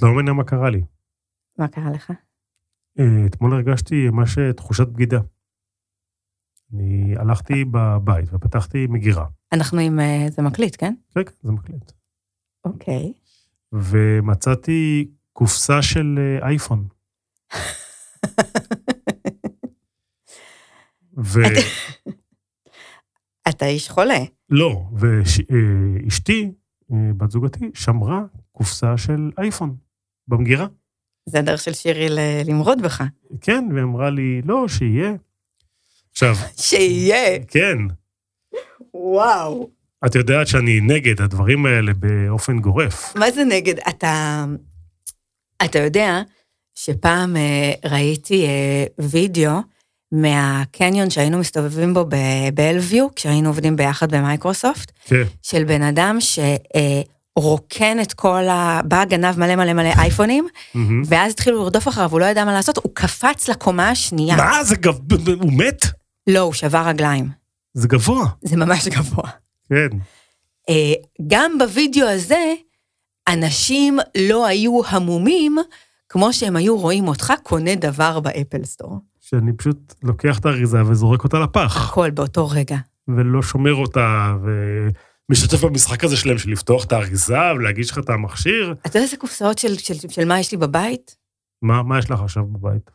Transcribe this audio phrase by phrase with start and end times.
[0.00, 0.82] את לא מבינה מה קרה לי.
[1.58, 2.12] מה קרה לך?
[2.98, 5.20] אה, אתמול הרגשתי ממש אה, תחושת בגידה.
[6.74, 9.26] אני הלכתי בבית ופתחתי מגירה.
[9.52, 10.00] אנחנו עם...
[10.00, 10.94] אה, זה מקליט, כן?
[11.14, 11.92] כן, כן, זה מקליט.
[12.64, 13.12] אוקיי.
[13.72, 16.88] ומצאתי קופסה של אייפון.
[21.16, 21.60] ולא,
[23.48, 24.24] אתה איש חולה.
[24.92, 26.52] ואשתי,
[26.92, 28.22] אה, בת זוגתי, שמרה
[28.52, 29.76] קופסה של אייפון
[30.30, 30.66] במגירה.
[31.26, 32.06] זה הדרך של שירי
[32.44, 33.02] למרוד בך.
[33.40, 35.12] כן, והיא אמרה לי, לא, שיהיה.
[36.12, 37.44] עכשיו, שיהיה.
[37.48, 37.78] כן,
[38.94, 39.70] וואו.
[40.06, 43.16] את יודעת שאני נגד הדברים האלה באופן גורף.
[43.16, 43.78] מה זה נגד?
[43.78, 44.44] אתה...
[45.64, 46.22] אתה יודע
[46.74, 49.52] שפעם אה, ראיתי אה, וידאו
[50.12, 52.04] מהקניון שהיינו מסתובבים בו
[52.54, 56.18] בבלוויו, כשהיינו עובדים ביחד במייקרוסופט, כן, של בן אדם
[57.38, 58.80] שרוקן את כל ה...
[58.84, 60.48] בא גנב מלא מלא מלא אייפונים.
[61.06, 64.36] ואז התחילו לרדוף אחריו, הוא לא ידע מה לעשות, הוא קפץ לקומה השנייה.
[64.36, 65.12] מה, זה גב...
[65.42, 65.86] הוא מת?
[66.26, 67.28] לא, הוא שבר רגליים.
[67.74, 68.26] זה גבוה.
[68.42, 69.30] זה ממש גבוה.
[69.68, 69.88] כן.
[70.68, 70.92] אה,
[71.26, 72.54] גם בווידאו הזה,
[73.28, 75.56] אנשים לא היו המומים
[76.08, 78.98] כמו שהם היו רואים אותך קונה דבר ב Apple Store.
[79.20, 82.76] שאני פשוט לוקח את האריזה וזורק אותה לפח, הכל באותו רגע.
[83.08, 84.34] ולא שומר אותה,
[85.30, 88.74] ומשתתף במשחק הזה שלהם של לפתוח את האריזה ולהגיש לך את המכשיר.
[88.80, 91.16] אתה יודע איזה קופסאות של, של, של מה יש לי בבית?
[91.62, 92.90] מה, מה יש לך עכשיו בבית?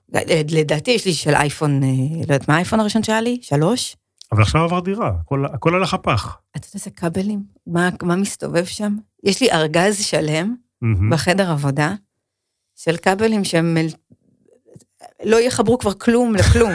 [0.51, 3.39] לדעתי יש לי של אייפון, אה, לא יודעת מה האייפון הראשון שהיה לי?
[3.41, 3.95] שלוש?
[4.31, 6.37] אבל עכשיו עבר דירה, הכל, הכל הלך הפח.
[6.57, 7.43] אתה יודע איזה כבלים?
[7.67, 8.95] מה, מה מסתובב שם?
[9.23, 11.09] יש לי ארגז שלם מהמם.
[11.09, 11.93] בחדר עבודה
[12.75, 13.77] של כבלים שהם
[15.23, 16.73] לא יחברו כבר כלום לכלום.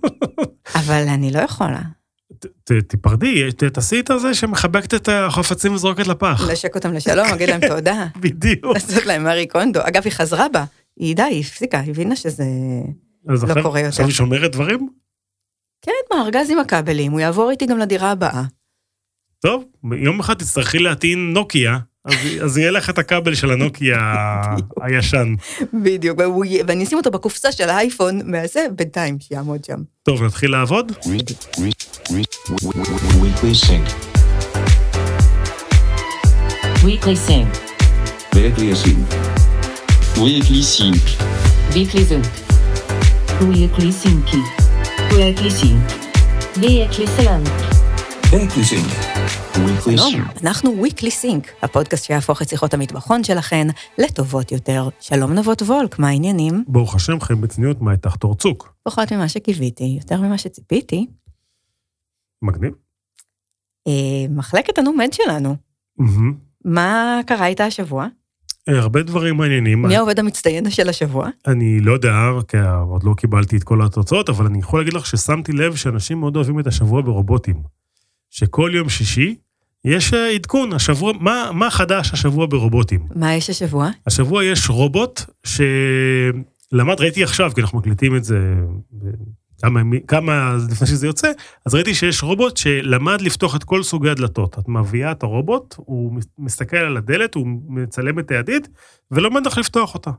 [0.80, 1.80] אבל אני לא יכולה.
[2.88, 6.42] תיפרדי, ת- תעשי את הזה שמחבקת את החפצים וזורקת לפח.
[6.52, 8.06] לשק אותם לשלום, להגיד להם תודה.
[8.20, 8.64] בדיוק.
[8.74, 9.80] לעשות להם מארי קונדו.
[9.82, 10.64] אגב, היא חזרה בה.
[10.96, 12.44] היא די, היא הפסיקה, היא הבינה שזה...
[13.26, 13.88] לא קורה יותר.
[13.88, 14.88] עכשיו היא שומרת דברים?
[15.82, 18.42] כן, מה, ארגז עם הכבלים, הוא יעבור איתי גם לדירה הבאה.
[19.40, 19.64] טוב,
[19.98, 23.98] יום אחד תצטרכי להטעין נוקיה, אז, אז יהיה לך את הכבל של הנוקיה
[24.82, 25.34] הישן.
[25.82, 26.18] בדיוק,
[26.66, 29.78] ואני אשים אותו בקופסה של האייפון מהזה, בינתיים, שיעמוד שם.
[30.02, 30.92] טוב, נתחיל לעבוד?
[32.14, 33.86] Weekly Sync.
[36.84, 37.48] Weekly Sync.
[38.34, 39.04] Weekly Sync.
[40.22, 41.04] Weekly Sync.
[41.74, 42.24] Weekly Sync.
[43.48, 44.26] Weekly Sync.
[45.16, 45.84] Weekly Sync.
[46.62, 47.48] Weekly Sync.
[48.22, 48.90] Weekly Sync.
[49.96, 50.24] שלום.
[50.42, 53.66] אנחנו Weekly Sync, הפודקאסט שיהפוך את שיחות המטבחון שלכן
[53.98, 54.88] לטובות יותר.
[55.00, 56.64] שלום נבות וולק, מה העניינים?
[56.68, 58.74] ברוך השם, חיים בצניעות, מה איתך תורצוק?
[58.82, 61.06] פחות ממה שקיוויתי, יותר ממה שציפיתי.
[62.44, 62.72] מגניב.
[63.88, 65.56] אה, מחלקת הנומד שלנו.
[66.64, 68.06] מה קרה איתה השבוע?
[68.68, 69.82] אה, הרבה דברים מעניינים.
[69.82, 71.28] מי העובד המצטיין של השבוע?
[71.46, 72.12] אני לא יודע,
[72.48, 72.56] כי
[72.88, 76.36] עוד לא קיבלתי את כל התוצאות, אבל אני יכול להגיד לך ששמתי לב שאנשים מאוד
[76.36, 77.62] אוהבים את השבוע ברובוטים.
[78.30, 79.36] שכל יום שישי
[79.84, 83.06] יש אה, עדכון, השבוע, מה, מה חדש השבוע ברובוטים?
[83.14, 83.90] מה יש השבוע?
[84.06, 88.54] השבוע יש רובוט שלמד, ראיתי עכשיו, כי אנחנו מקליטים את זה
[89.64, 91.30] כמה, כמה לפני שזה יוצא,
[91.66, 94.58] אז ראיתי שיש רובוט שלמד לפתוח את כל סוגי הדלתות.
[94.58, 98.68] את מביאה את הרובוט, הוא מסתכל על הדלת, הוא מצלם את הידית,
[99.10, 100.10] ולומד איך לפתוח אותה.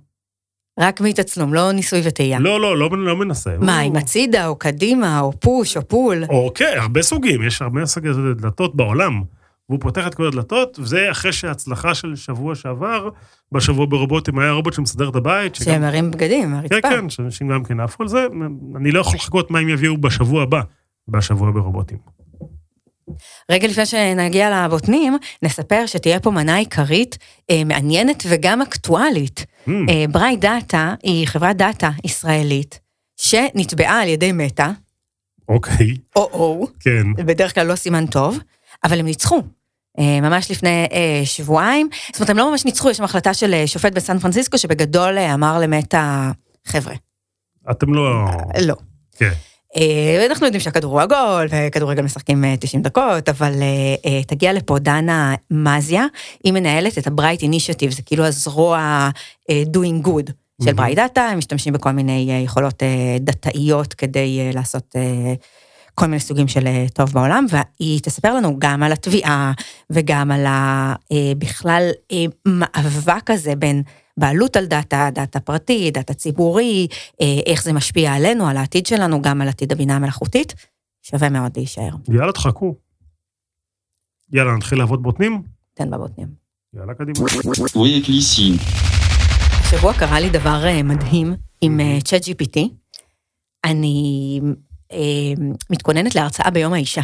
[0.80, 2.40] רק מתצלום, לא ניסוי וטעייה.
[2.40, 3.58] לא, לא, לא, לא מנסה.
[3.60, 6.24] מה, הוא- עם הצידה, או קדימה, או push, או pull?
[6.30, 9.22] אוקיי, הרבה סוגים, יש הרבה סוגי דלתות בעולם.
[9.70, 13.10] והוא פותח את כל הדלתות, וזה אחרי שההצלחה של שבוע שעבר,
[13.52, 15.56] בשבוע ברובוטים היה רובוט שמסדר את הבית.
[15.56, 16.90] שגם- שמרים בגדים, כן, הרצפה.
[16.90, 18.26] כן, שאנשים גם כן עפו על זה.
[18.76, 20.62] אני לא יכול לחכות מה הם יביאו בשבוע הבא,
[21.08, 21.98] בשבוע ברובוטים.
[23.52, 27.18] רגע לפני שנגיע לבוטנים, נספר שתהיה פה מנה עיקרית
[27.50, 29.46] אה, מעניינת וגם אקטואלית.
[29.68, 32.80] אממ, אה, Bright Data היא חברת דאטה ישראלית,
[33.18, 34.68] שנתבעה על ידי מטא,
[35.50, 37.14] אוקיי, או-או, כן.
[37.26, 38.40] בדרך כלל לא סימן טוב,
[38.86, 39.42] אבל הם ניצחו.
[40.00, 43.54] אה, ממש לפני אה, שבועיים, זאת אומרת, הם לא ממש ניצחו, יש שם החלטה של
[43.54, 46.32] אה, שופט בסן פרנסיסקו, שבגדול אמר למטא,
[46.66, 46.94] חבר'ה,
[47.72, 48.26] אתם לא...
[48.62, 48.76] לא.
[49.18, 49.32] כן.
[50.32, 53.54] אנחנו יודעים שהכדור הוא עגול, וכדורגל משחקים אה, 90 דקות, אבל
[54.28, 56.06] תגיע לפה דנה מזיה,
[56.44, 59.10] היא מנהלת את ה-Bright Initiative, זה כאילו הזרוע
[59.52, 60.32] doing good
[60.66, 60.72] של.
[60.72, 62.84] Bright Data, הם משתמשים בכל מיני יכולות
[63.20, 64.96] דתאיות כדי לעשות
[65.96, 69.52] כל מיני סוגים של אה, טוב בעולם, והיא תספר לנו גם על התביעה
[69.90, 73.84] וגם על ה, אה, בכלל אה, מאבק הזה בין
[74.18, 76.88] בעלות על דאטה, דאטה פרטי, דאטה ציבורי,
[77.46, 80.54] איך זה משפיע עלינו, על העתיד שלנו, גם על עתיד הבינה המלאכותית.
[81.02, 81.90] שווה מאוד להישאר.
[82.10, 82.76] יאללה, תחכו.
[84.32, 85.42] יאללה, נתחיל לעבוד בוטנים?
[85.74, 86.28] תן בבוטנים.
[86.74, 87.28] יאללה, קדימה.
[89.62, 92.60] השבוע קרה לי דבר מדהים עם צ'אט GPT.
[93.66, 94.42] אני
[94.92, 94.98] אה,
[95.70, 97.02] מתכוננת להרצאה ביום האישה,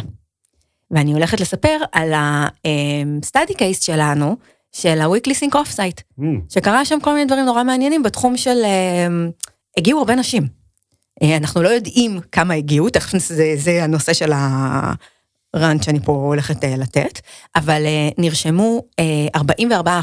[0.90, 4.36] ואני הולכת לספר על ה-study case שלנו,
[4.72, 8.56] של ה-weekly sync off site, Mm, שקרה שם כל מיני דברים נורא מעניינים בתחום של...
[8.64, 9.06] אה,
[9.78, 10.46] הגיעו הרבה נשים.
[11.22, 14.32] אה, אנחנו לא יודעים כמה הגיעו, תכף זה, זה הנושא של
[15.54, 17.20] הראנט שאני פה הולכת אה, לתת,
[17.56, 19.40] אבל אה, נרשמו, אה,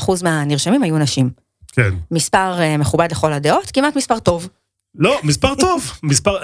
[0.04, 1.30] 44% מהנרשמים היו נשים.
[1.72, 1.94] כן.
[2.12, 4.50] מספר אה, מכובד לכל הדעות, כמעט מספר טוב.
[4.96, 5.92] לא, מספר טוב.
[6.04, 6.38] מספר,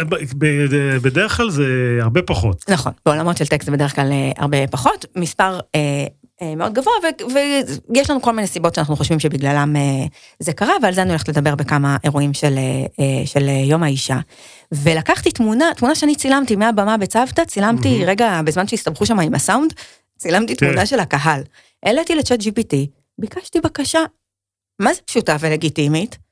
[1.01, 1.65] בדרך כלל זה
[2.01, 2.69] הרבה פחות.
[2.69, 6.05] נכון, בעולמות של טקסט זה בדרך כלל אה, הרבה פחות, מספר אה,
[6.41, 7.33] אה, מאוד גבוה, ו-
[7.93, 10.05] ויש לנו כל מיני סיבות שאנחנו חושבים שבגללם אה,
[10.39, 13.83] זה קרה, ועל זה אני הולכת לדבר בכמה אירועים של, אה, אה, של אה, יום
[13.83, 14.19] האישה.
[14.71, 18.09] ולקחתי תמונה, תמונה שאני צילמתי מהבמה בצוותא, צילמתי מהמם.
[18.09, 19.73] רגע, בזמן שהסתבכו שם עם הסאונד,
[20.17, 20.65] צילמתי כן.
[20.65, 21.41] תמונה של הקהל.
[21.83, 22.75] העליתי לצ'אט GPT,
[23.19, 23.99] ביקשתי בקשה,
[24.81, 26.24] מה זה פשוטה ולגיטימית?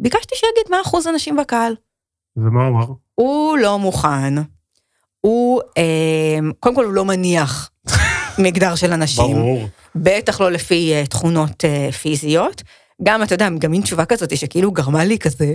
[0.00, 1.74] ביקשתי שיגיד מה אחוז הנשים בקהל.
[2.36, 2.86] ומה הוא אמר?
[3.14, 4.34] הוא לא מוכן.
[5.20, 7.70] הוא, אה, קודם כל הוא לא מניח
[8.44, 9.34] מגדר של אנשים.
[9.36, 9.68] ברור.
[9.94, 12.62] בטח לא לפי אה, תכונות אה, פיזיות.
[13.02, 15.46] גם, אתה יודע, גם מין תשובה כזאת שכאילו גרמה לי כזה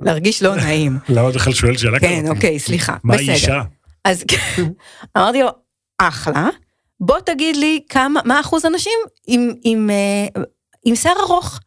[0.00, 0.98] להרגיש לא נעים.
[1.08, 2.10] למה אתה בכלל שואל שאלה כזאת?
[2.10, 2.96] כן, אוקיי, סליחה.
[3.04, 3.18] מה.
[3.18, 3.62] אישה?
[4.04, 4.24] אז
[5.16, 5.48] אמרתי לו,
[5.98, 6.48] אחלה,
[7.00, 10.42] בוא תגיד לי כמה, מה אחוז הנשים עם, עם, אה,
[10.84, 11.60] עם שיער ארוך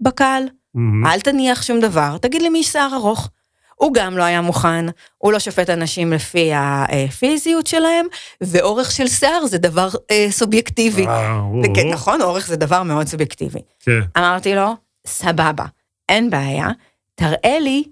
[0.00, 0.42] בקהל.
[0.74, 1.06] מהמם.
[1.06, 3.28] אל תניח שום דבר, תגיד לי מי שיער ארוך.
[3.74, 4.86] הוא גם לא היה מוכן,
[5.18, 8.06] הוא לא שופט אנשים לפי הפיזיות שלהם,
[8.40, 11.02] ואורך של שיער זה דבר אה, סובייקטיבי.
[11.02, 13.58] וואו, כן, נכון, אורך זה דבר מאוד סובייקטיבי.
[13.80, 14.00] כן.
[14.18, 14.74] אמרתי לו,
[15.06, 15.64] סבבה,
[16.08, 16.68] אין בעיה,
[17.14, 17.84] תראה לי,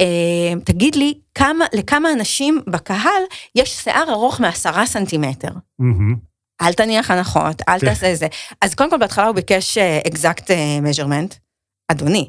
[0.00, 3.22] אה, תגיד לי כמה, לכמה אנשים בקהל
[3.54, 5.50] יש שיער ארוך מעשרה סנטימטר.
[5.78, 6.14] מהמם.
[6.62, 7.86] אל תניח הנחות, אל כן.
[7.86, 8.26] תעשה זה.
[8.62, 9.78] אז קודם כל בהתחלה הוא ביקש
[10.08, 11.45] exact אה, measurement,
[11.88, 12.28] אדוני,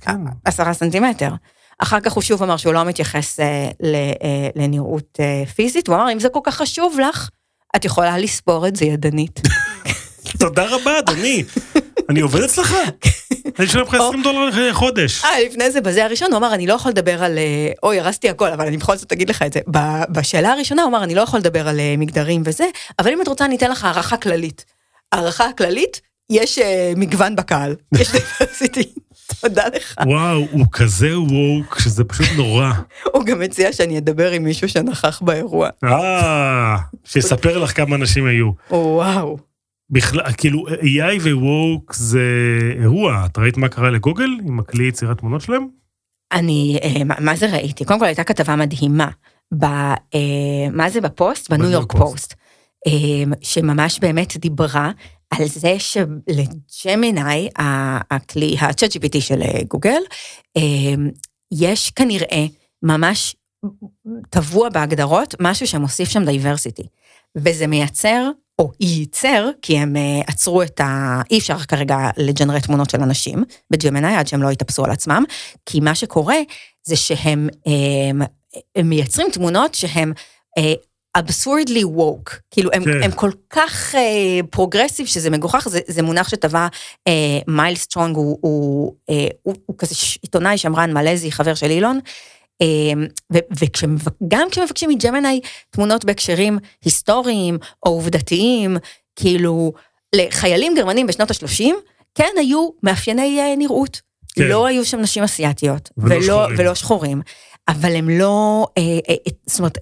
[0.00, 0.20] כן.
[0.44, 1.30] עשרה סנטימטר.
[1.78, 6.12] אחר כך הוא שוב אמר שהוא לא מתייחס אה, אה, לנראות אה, פיזית, הוא אמר,
[6.12, 7.30] אם זה כל כך חשוב לך,
[7.76, 9.40] את יכולה לספור את זה ידנית.
[10.40, 11.44] תודה רבה, אדוני.
[12.08, 12.74] אני עובד אצלך?
[13.58, 15.24] אני אשלם לך 20 דולר לחודש.
[15.24, 17.38] אה, לפני זה, בזה הראשון, הוא אמר, אני לא יכול לדבר על...
[17.38, 19.60] אה, אוי, הרסתי הכל, אבל אני בכל זאת אגיד לך את זה.
[20.10, 22.64] בשאלה הראשונה הוא אמר, אני לא יכול לדבר על אה, מגדרים וזה,
[22.98, 24.64] אבל אם את רוצה, אני אתן לך הערכה כללית.
[25.12, 26.00] הערכה כללית,
[26.30, 27.76] יש אה, מגוון בקהל.
[28.00, 28.82] יש דיברסיטי.
[29.40, 29.94] תודה לך.
[30.06, 32.72] וואו, הוא כזה ווק, שזה פשוט נורא.
[33.14, 35.68] הוא גם הציע שאני אדבר עם מישהו שנכח באירוע.
[35.84, 38.50] אה, שיספר לך כמה אנשים היו.
[38.70, 39.38] וואו.
[39.90, 42.20] בכלל, כאילו, AI וווק זה
[42.80, 43.26] אירוע.
[43.26, 45.66] את ראית מה קרה לגוגל עם הכלי יצירת תמונות שלהם?
[46.32, 47.84] אני, אה, מה- זה ראיתי?
[47.84, 49.08] קודם כל הייתה כתבה מדהימה,
[49.58, 49.98] ב, אה,
[50.72, 51.50] מה זה בפוסט?
[51.50, 52.34] בניו יורק פוסט.
[53.42, 54.90] שממש באמת דיברה
[55.30, 57.48] על זה שלג'מיני,
[58.10, 60.00] הכלי, ה-chat GPT של אה, גוגל,
[60.56, 60.62] אה,
[61.52, 62.46] יש כנראה
[62.82, 63.36] ממש
[64.30, 66.82] טבוע בהגדרות משהו שמוסיף שם diversity,
[67.36, 71.22] וזה מייצר, או ייצר, כי הם אה, עצרו את ה...
[71.30, 75.24] אי אפשר כרגע לג'נרט תמונות של אנשים ב Gemini עד שהם לא יתאפסו על עצמם,
[75.66, 76.36] כי מה שקורה
[76.86, 77.48] זה שהם
[78.10, 78.22] הם,
[78.76, 80.12] הם מייצרים תמונות שהם
[81.16, 83.02] אה, absurdly woke, כאילו הם, כן.
[83.02, 83.94] הם כל כך
[84.50, 86.66] progressive שזה מגוחך, זה, זה מונח שטבע
[87.08, 92.00] אה, Miles Cheong, הוא, הוא, אה, הוא, הוא כזה עיתונאי שמרן מלזי, חבר של אילון,
[92.62, 92.66] אה,
[93.30, 98.76] וגם כשמבקשים מ Gemini תמונות בהקשרים היסטוריים או עובדתיים,
[99.16, 99.72] כאילו
[100.14, 101.64] לחיילים גרמנים בשנות ה-30,
[102.14, 104.00] כן היו מאפייני אה, נראות.
[104.34, 104.42] כן.
[104.42, 106.56] לא היו שם נשים אסיאתיות, ולא ולא, שחורים.
[106.58, 107.22] ולא שחורים,
[107.68, 109.78] אבל הם לא, אה, אה, אה, זאת אומרת,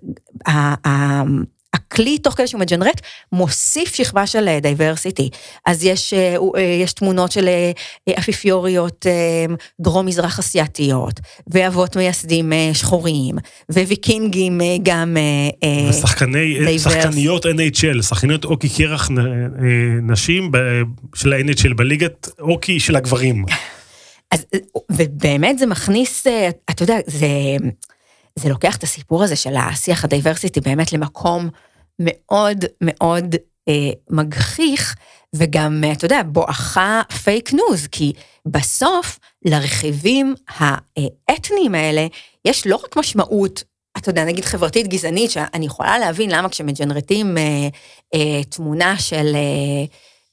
[1.75, 3.01] הכלי, תוך כדי שהוא מג'נרט,
[3.33, 5.31] מוסיף שכבה של diversity.
[5.67, 7.73] אז יש, אה, אה, יש תמונות של אה,
[8.09, 13.35] אה, אפיפיוריות אה, דרום-מזרח אסיאתיות, ואבות מייסדים אה, שחורים,
[13.73, 15.17] וויקינגים אה, גם...
[15.17, 16.79] אה, אה, ושחקני.
[16.79, 19.15] שחקניות NHL, שחקניות אוקי קרח אה,
[20.03, 20.51] נשים
[21.15, 23.45] של ה-NHL בליגת אוקי של הגברים.
[24.31, 24.47] אז,
[24.93, 27.27] ובאמת זה מכניס, אה, אתה יודע, זה,
[28.38, 31.49] זה לוקח את הסיפור הזה של השיח הדייברסיטי באמת למקום
[31.99, 33.35] מאוד מאוד
[33.69, 34.95] אה, מגחיך,
[35.35, 38.12] וגם, אה, אתה יודע, בואכה פייק ניוז, כי
[38.49, 42.07] בסוף לרכיבים האתניים האלה,
[42.45, 43.64] יש לא רק משמעות,
[43.97, 47.69] אתה יודע, נגיד חברתית גזענית, שאני יכולה להבין למה כשמג'נרטים אה,
[48.14, 49.85] אה, תמונה של אה,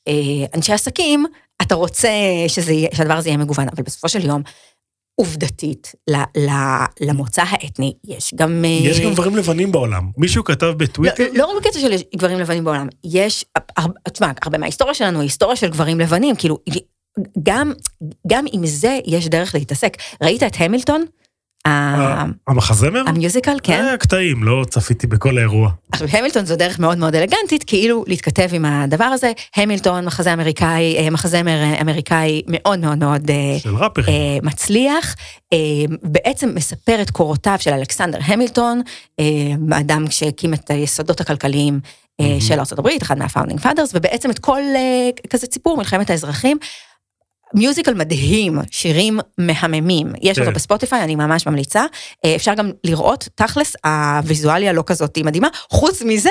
[0.08, 1.26] אה, אנשי עסקים,
[1.62, 2.10] אתה רוצה
[2.48, 4.42] שזה, שהדבר הזה יהיה מגוון, אבל בסופו של יום,
[5.22, 6.50] עובדתית, ל, ל,
[7.02, 8.66] למוצא האתני, יש גם...
[8.66, 10.10] אה, יש גם גברים לבנים בעולם.
[10.18, 13.46] מישהו כתב לא, בטוויטר, לא רק בקטע של גברים לבנים בעולם, יש,
[14.14, 16.58] תשמע, הרבה מההיסטוריה שלנו היא היסטוריה של גברים לבנים, כאילו,
[17.44, 17.74] גם,
[18.28, 19.98] גם עם זה יש דרך להתעסק.
[20.24, 21.06] ראית את המילטון?
[21.68, 23.04] ה- המחזמר?
[23.08, 23.86] המיוזיקל, כן.
[23.86, 25.70] אה, קטעים, לא צפיתי בכל האירוע.
[25.92, 29.32] עכשיו, המילטון זו דרך מאוד מאוד אלגנטית, כאילו להתכתב עם הדבר הזה.
[29.56, 34.08] המילטון, מחזה אמריקאי, אה, מחזמר אה, אמריקאי מאוד מאוד מאוד אה, של ראפרים.
[34.10, 35.16] אה, מצליח,
[35.54, 35.58] אה,
[36.04, 38.82] בעצם מספר את קורותיו של אלכסנדר המילטון,
[39.20, 39.26] אה,
[39.72, 41.80] האדם שהקים את היסודות הכלכליים
[42.22, 42.38] אה.
[42.40, 46.58] של ארה"ב, אחד מה Founding Fathers, ובעצם את כל אה, כזה סיפור מלחמת האזרחים.
[47.54, 50.42] musical מדהים, שירים מהממים, יש כן.
[50.42, 51.86] אותו ב Spotify, אני ממש ממליצה.
[52.26, 56.30] אה, אפשר גם לראות, תכלס, הוויזואליה לא כזאת מדהימה, חוץ מזה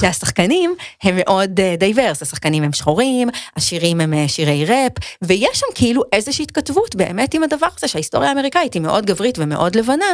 [0.00, 4.92] שהשחקנים הם מאוד diverse, השחקנים הם שחורים, השירים הם אה, שירי ראפ,
[5.22, 9.76] ויש שם כאילו איזושהי התכתבות באמת עם הדבר הזה, שההיסטוריה האמריקאית היא מאוד גברית ומאוד
[9.76, 10.06] לבנה,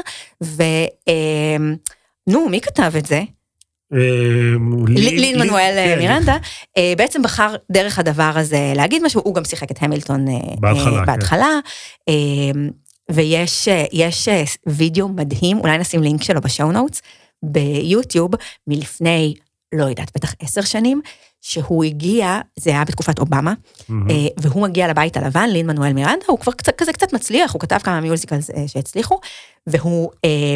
[0.42, 0.62] ו...
[1.08, 1.56] אה,
[2.28, 3.22] נו, מי כתב את זה?
[3.92, 3.98] אה,
[4.88, 5.98] לי- לין מנואל אה, כן.
[5.98, 6.36] מירנדה,
[6.76, 10.26] אה, בעצם בחר דרך הדבר הזה להגיד משהו, הוא גם שיחק את המילטון
[11.06, 11.58] בהתחלה,
[12.06, 12.12] כן.
[12.12, 12.68] אה,
[13.10, 14.28] ויש יש
[14.66, 17.02] וידאו מדהים, אולי נשים לינק שלו בשואו נוטס,
[17.42, 18.30] ביוטיוב,
[18.66, 19.34] מלפני,
[19.74, 21.00] לא יודעת, בטח עשר שנים,
[21.40, 23.52] שהוא הגיע, זה היה בתקופת אובמה,
[24.40, 27.78] והוא מגיע לבית הלבן, לין מנואל מירנדה, הוא כבר קצת, כזה קצת מצליח, הוא כתב
[27.78, 29.18] כמה מיוזיקלס שהצליחו,
[29.66, 30.10] והוא,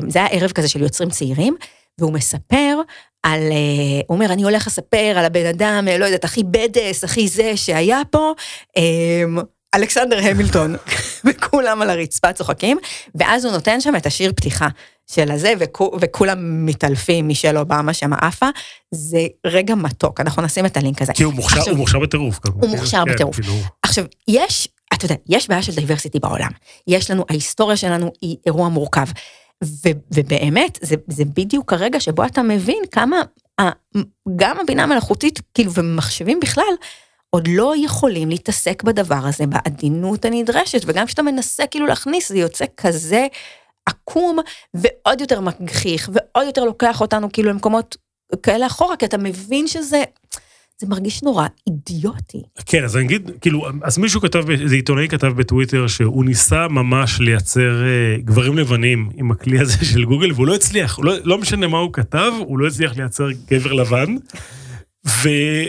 [0.09, 1.57] זה היה ערב כזה של יוצרים צעירים,
[1.99, 2.79] והוא מספר
[3.23, 7.05] על, אה, הוא אומר, אני הולך לספר על הבן אדם, אה, לא יודעת, הכי בדס,
[7.05, 8.33] הכי זה שהיה פה,
[8.77, 9.43] אה,
[9.75, 10.77] אלכסנדר המילטון,
[11.25, 12.79] וכולם על הרצפה צוחקים,
[13.15, 14.69] ואז הוא נותן שם את השיר פתיחה
[15.11, 18.47] של הזה, וכו, וכולם מתעלפים מישל אובמה שם עפה,
[18.91, 21.13] זה רגע מתוק, אנחנו נשים את הלינק הזה.
[21.13, 22.39] כי הוא מוכשר, עכשיו- הוא מוכשר בטירוף.
[22.45, 23.41] הוא מוכשר כן, בטירוף.
[23.41, 26.51] כאילו, עכשיו, יש, אתה יודע, יש בעיה של diversity בעולם.
[26.89, 29.07] יש לנו, ההיסטוריה שלנו היא אירוע מורכב.
[29.65, 33.21] ו, ובאמת, זה, זה בדיוק הרגע שבו אתה מבין כמה
[33.61, 33.63] ה,
[34.37, 36.75] גם הבינה המלאכותית, כאילו, ומחשבים בכלל,
[37.31, 42.65] עוד לא יכולים להתעסק בדבר הזה בעדינות הנדרשת, וגם כשאתה מנסה כאילו להכניס, זה יוצא
[42.77, 43.27] כזה
[43.87, 44.39] עקום,
[44.75, 47.97] ועוד יותר מגחיך, ועוד יותר לוקח אותנו כאילו למקומות
[48.43, 50.05] כאלה אחורה, כי אתה מבין שזה,
[50.83, 52.43] זה מרגיש נורא אידיוטי.
[52.67, 57.21] כן, אז אני אגיד, כאילו, אז מישהו כתב, איזה עיתונאי כתב בטוויטר שהוא ניסה ממש
[57.21, 61.67] לייצר אה, גברים לבנים עם הכלי הזה של גוגל, והוא לא הצליח, לא, לא משנה
[61.67, 64.17] מה הוא כתב, הוא לא הצליח לייצר גבר לבן.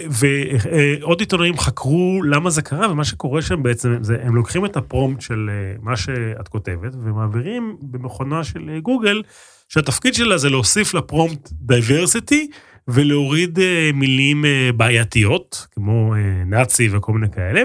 [0.10, 5.22] ועוד עיתונאים חקרו למה זה קרה, ומה שקורה שם בעצם, זה הם לוקחים את הפרומפט
[5.22, 9.22] של אה, מה שאת כותבת, ומעבירים במכונה של אה, גוגל,
[9.70, 12.48] שהתפקיד שלה זה להוסיף ל prompt diversity,
[12.88, 17.62] ולהוריד אה, מילים אה, בעייתיות, כמו אה, נאצי וכל מיני כאלה.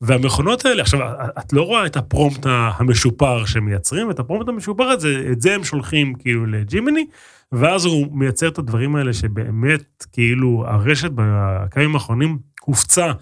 [0.00, 1.00] והמכונות האלה, עכשיו,
[1.38, 5.40] את לא רואה את ה prompt המשופר שהם מייצרים, את ה prompt המשופר הזה, את
[5.40, 7.06] זה הם שולחים כאילו ל Gemini,
[7.52, 13.12] ואז הוא מייצר את הדברים האלה שבאמת, כאילו, הרשת בכמה האחרונים הופצה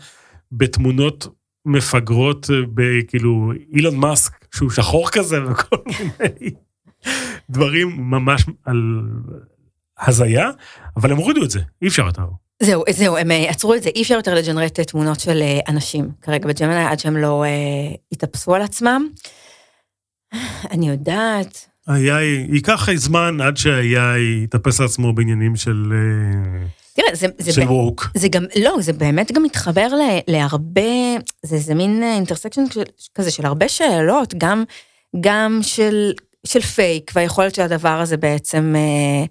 [0.53, 1.29] בתמונות
[1.67, 6.51] מפגרות, בכאילו, אילון מאסק, שהוא שחור כזה, וכל מיני
[7.51, 9.03] דברים ממש על
[10.01, 10.51] הזיה,
[10.97, 12.27] אבל הם הורידו את זה, אי אפשר יותר.
[12.63, 16.11] זהו, זהו, הם אה, עצרו את זה, אי אפשר יותר לג'נרט תמונות של אה, אנשים
[16.23, 19.09] כרגע בג'מini עד שהם לא אה, יתאפסו על עצמם.
[20.71, 27.27] אני יודעת, ה-AI, ייקח זמן עד שה-AI יתאפס על עצמו בעניינים של, אה, תראה, זה,
[27.39, 28.09] זה, של ווק.
[28.15, 32.63] זה גם, לא, זה באמת גם מתחבר ל, להרבה, זה, זה מין אינטרסקשן
[33.15, 34.65] כזה של הרבה שאלות, גם,
[35.21, 36.13] גם של,
[36.47, 39.25] של פייק, והיכולת של הדבר הזה בעצם אה, אה,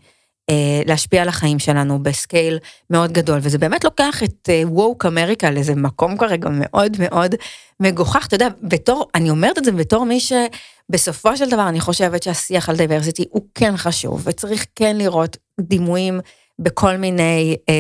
[0.86, 5.76] להשפיע על החיים שלנו ב scale מאוד גדול, וזה באמת לוקח את woke America לאיזה
[5.76, 7.36] מקום כרגע מאוד מאוד
[7.80, 12.24] מגוחך, אתה יודע, בתור, אני אומרת את זה בתור מי שבסופו של דבר אני חושבת
[12.24, 16.20] שהשיח על diversity הוא כן חשוב, וצריך כן לראות דימויים
[16.60, 17.74] בכל מיני אה,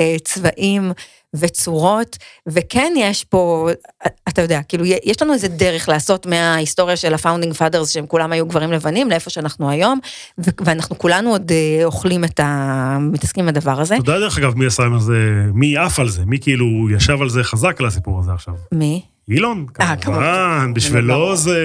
[0.00, 0.92] אה, צבעים
[1.34, 3.68] וצורות, וכן יש פה,
[4.28, 8.32] אתה יודע, כאילו יש לנו איזה דרך לעשות מההיסטוריה של ה founding fathers, שהם כולם
[8.32, 9.98] היו גברים לבנים, לאיפה שאנחנו היום,
[10.38, 12.98] ואנחנו כולנו עוד אה, אוכלים את ה...
[13.00, 13.94] מתעסקים עם הדבר הזה.
[13.94, 17.28] יודע דרך אגב מי עשה עם זה, מי עף על זה, מי כאילו ישב על
[17.28, 18.54] זה חזק על הסיפור הזה עכשיו.
[18.72, 19.02] מי?
[19.28, 20.72] אילון, אה, כמובן.
[20.74, 21.36] בשבילו.
[21.36, 21.58] זה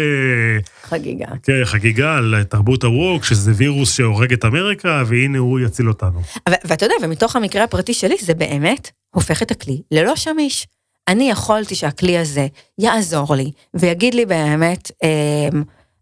[0.83, 1.25] חגיגה.
[1.43, 6.21] כן, חגיגה על תרבות ה woke, שזה וירוס שהורג את אמריקה, והנה הוא יציל אותנו.
[6.49, 10.67] ואתה יודע, ומתוך המקרה הפרטי שלי, זה באמת הופך את הכלי ללא שמיש.
[11.07, 12.47] אני יכולתי שהכלי הזה
[12.79, 15.59] יעזור לי, ויגיד לי באמת אה,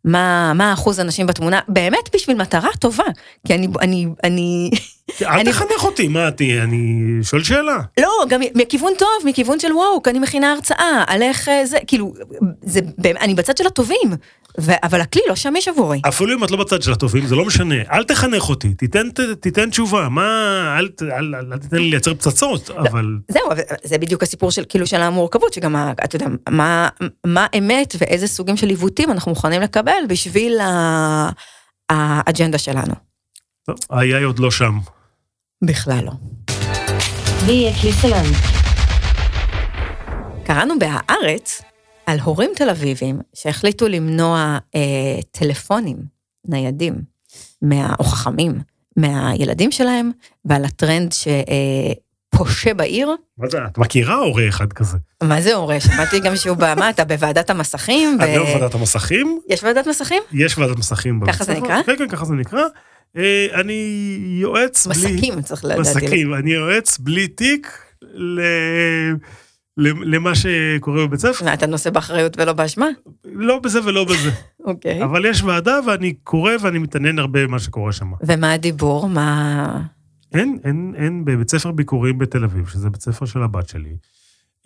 [0.07, 3.03] מה, מה אחוז הנשים בתמונה, באמת בשביל מטרה טובה.
[3.47, 4.69] כי אני, אני, אני,
[5.21, 7.77] אל אני- תחנך אותי, מה, אני- אני שואל שאלה.
[7.99, 12.13] לא, גם מכיוון טוב, מכיוון של וואו, אני מכינה הרצאה על איך אה, זה, כאילו,
[12.61, 12.79] זה,
[13.21, 14.11] אני בצד של הטובים.
[14.59, 16.01] ו- אבל הכלי לא שמיש עבורי.
[16.07, 17.75] אפילו אם את לא בצד של הטובים, זה לא משנה.
[17.91, 20.09] אל תחנך אותי, תיתן, ת- תיתן תשובה.
[20.09, 20.23] מה,
[20.79, 23.17] אל, ת- אל, אל, אל תיתן לי לייצר פצצות, אבל...
[23.31, 23.41] זהו,
[23.83, 26.89] זה בדיוק הסיפור של כאילו של המורכבות, שגם, ה- אתה יודע, מה,
[27.25, 31.29] מה אמת ואיזה סוגים של עיוותים אנחנו מוכנים לקבל בשביל ה-
[31.89, 32.93] האג'נדה שלנו.
[33.65, 34.77] טוב, ה-AI עוד לא שם.
[35.63, 36.11] בכלל לא.
[40.45, 41.61] קראנו בהארץ
[42.07, 44.81] על הורים תל אביבים שהחליטו למנוע אה,
[45.31, 45.97] טלפונים
[46.47, 46.93] ניידים
[47.61, 48.59] מה, או חכמים
[48.97, 50.11] מהילדים שלהם,
[50.45, 51.11] ועל הטרנד
[52.33, 53.09] שפושה בעיר.
[53.37, 54.97] מה זה, את מכירה הורה אחד כזה?
[55.23, 55.79] מה זה הורה?
[55.79, 58.17] שמעתי גם שהוא, ב- מה, אתה בוועדת המסכים?
[58.23, 59.39] את לא בוועדת המסכים?
[59.49, 60.23] יש ועדת מסכים?
[60.31, 61.53] יש ועדת מסכים ככה זה.
[61.53, 61.83] נקרא?
[61.83, 62.61] כן, כן, ככה זה נקרא.
[63.17, 64.97] אה, אני יועץ בלי...
[64.97, 65.81] מסכים, צריך לדעתי.
[65.81, 66.33] מסכים.
[66.33, 68.41] אני יועץ בלי תיק ל...
[69.77, 71.45] למה שקורה בבית ספר.
[71.45, 72.87] מה, אתה נושא באחריות ולא באשמה?
[73.25, 74.31] לא בזה ולא בזה.
[74.65, 75.03] אוקיי.
[75.03, 78.11] אבל יש ועדה ואני קורא ואני מתעניין הרבה במה שקורה שם.
[78.21, 79.09] ומה הדיבור?
[79.09, 79.81] מה...
[80.33, 83.95] אין, אין, אין בבית ספר ביקורים בתל אביב, שזה בית ספר של הבת שלי,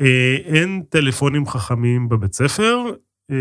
[0.01, 2.77] אה, אין טלפונים חכמים בבית ספר
[3.31, 3.35] אה,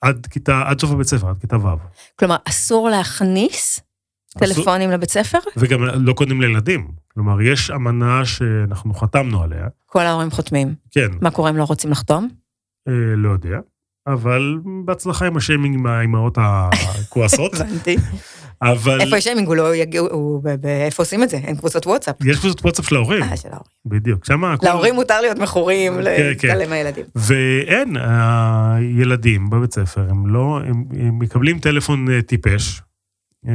[0.00, 1.68] עד כיתה, עד סוף הבית ספר, עד כיתה ו'.
[2.16, 3.80] כלומר, אסור להכניס
[4.38, 5.38] טלפונים לבית ספר?
[5.56, 6.88] וגם לא קונים לילדים.
[7.14, 10.74] כלומר, יש אמנה שאנחנו חתמנו עליה, כל ההורים חותמים.
[10.90, 12.28] כן, מה קורה אם לא רוצים לחתום?
[12.88, 13.58] אה, לא יודע,
[14.06, 17.96] אבל בהצלחה עם השיימינג עם האימהות הכועסות, הבנתי.
[18.62, 19.48] אבל איפה יש שיימינג?
[19.48, 20.42] הוא לא יגיע, הוא...
[20.64, 21.36] איפה עושים את זה?
[21.36, 22.16] אין קבוצות וואטסאפ.
[22.24, 23.72] יש קבוצות וואטסאפ של ההורים, אה, של ההורים.
[23.86, 24.66] בדיוק, שמה הכל...
[24.66, 26.28] להורים מותר להיות מכורים, כן, כן.
[26.28, 27.04] להתקלם מהילדים.
[27.16, 32.82] ואין, הילדים בבית ספר, הם לא, הם, הם מקבלים טלפון אה, טיפש.
[33.48, 33.52] אה,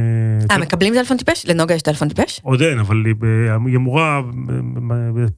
[0.50, 1.46] אה, מקבלים טלפון טיפש?
[1.46, 2.40] לנוגה יש טלפון טיפש?
[2.42, 3.14] עוד אין, אבל היא,
[3.76, 4.20] אמורה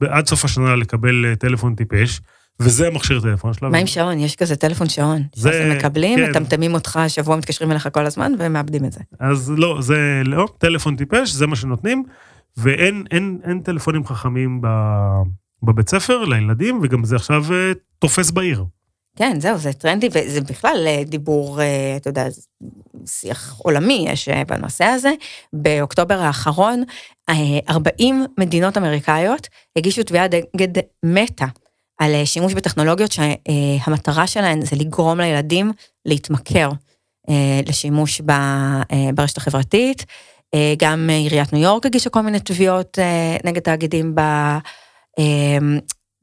[0.01, 2.21] ב- עד סוף השנה לקבל אה, טלפון טיפש,
[2.59, 3.69] וזה המכשיר טלפון שלה.
[3.69, 4.19] מה עם שעון?
[4.19, 5.21] יש כזה טלפון שעון.
[5.35, 6.29] זה- אז הם מקבלים, כן.
[6.29, 8.99] מטמטמים אותך, שבוע מתקשרים אליך כל הזמן, ומאבדים את זה.
[9.19, 12.03] אז לא, זה לא, טלפון טיפש, זה מה שנותנים,
[12.57, 14.67] ואין אין, אין טלפונים חכמים ב,
[15.63, 18.65] בבית ספר לילדים, וגם זה עכשיו אה, תופס בעיר.
[19.15, 22.25] כן, זהו, זה טרנדי, וזה בכלל אה, דיבור, אה, אתה יודע,
[23.05, 25.11] שיח עולמי יש אה, בנושא הזה.
[25.53, 26.83] באוקטובר האחרון,
[27.29, 27.35] אה,
[27.69, 31.45] 40 מדינות אמריקאיות הגישו תביעה נגד מטא
[31.97, 35.71] על שימוש בטכנולוגיות שהמטרה שלהן זה לגרום לילדים
[36.05, 36.69] להתמכר
[37.67, 38.21] לשימוש
[39.15, 40.05] ברשת החברתית.
[40.77, 42.97] גם עיריית ניו יורק הגישה כל מיני תביעות
[43.43, 44.21] נגד תאגידים ב...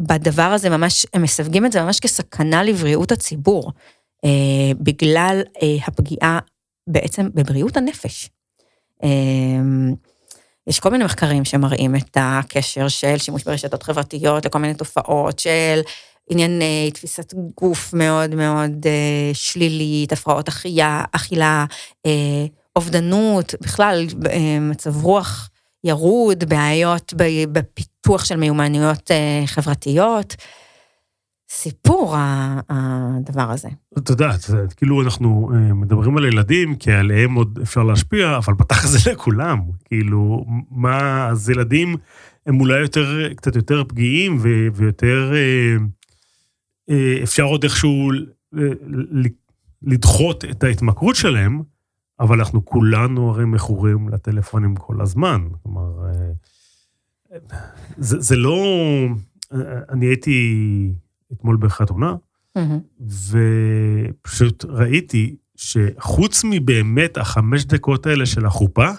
[0.01, 3.73] בדבר הזה ממש, הם מסווגים את זה ממש כסכנה לבריאות הציבור,
[4.25, 4.31] אה,
[4.81, 6.39] בגלל אה, הפגיעה
[6.87, 8.31] בעצם בבריאות הנפש.
[9.05, 9.09] אה,
[10.67, 15.81] יש כל מיני מחקרים שמראים את הקשר של שימוש ברשתות חברתיות לכל מיני תופעות של
[16.31, 21.65] ענייני תפיסת גוף מאוד מאוד אה, שלילית, הפרעות אכילה, אכילה,
[22.07, 25.51] אה, אובדנות, בכלל אה, מצב רוח
[25.85, 27.15] ירוד, בעיות
[27.53, 30.37] בפיתוח של מיומנויות אה, חברתיות.
[31.51, 32.17] סיפור
[32.69, 33.69] הדבר הזה.
[33.99, 38.91] את יודעת, כאילו אנחנו אה, מדברים על ילדים, כי עליהם עוד אפשר להשפיע, אבל בתכל'ס
[38.91, 39.61] זה לכולם.
[39.85, 41.97] כאילו, מה, אז ילדים
[42.47, 44.39] הם אולי יותר, קצת יותר פגיעים
[44.75, 45.33] ויותר,
[46.91, 48.11] אה, אפשר עוד איכשהו
[49.83, 51.63] לדחות את ההתמכרות שלהם,
[52.21, 55.49] אבל אנחנו כולנו הרי מכורים לטלפונים כל הזמן.
[55.63, 57.39] כלומר, אה,
[57.99, 58.65] זה, זה לא...
[59.53, 59.59] אה,
[59.91, 60.93] אני הייתי
[61.33, 62.15] אתמול בחתונה,
[63.31, 68.91] ופשוט ראיתי שחוץ מבאמת החמש דקות האלה של החופה,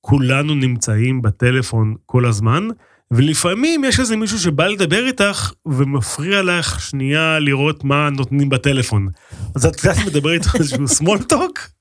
[0.00, 2.68] כולנו נמצאים בטלפון כל הזמן,
[3.10, 9.08] ולפעמים יש איזה מישהו שבא לדבר איתך ומפריע לך שנייה לראות מה נותנים בטלפון.
[9.54, 11.73] אז את קצת מדברת איתו איזשהו small talk,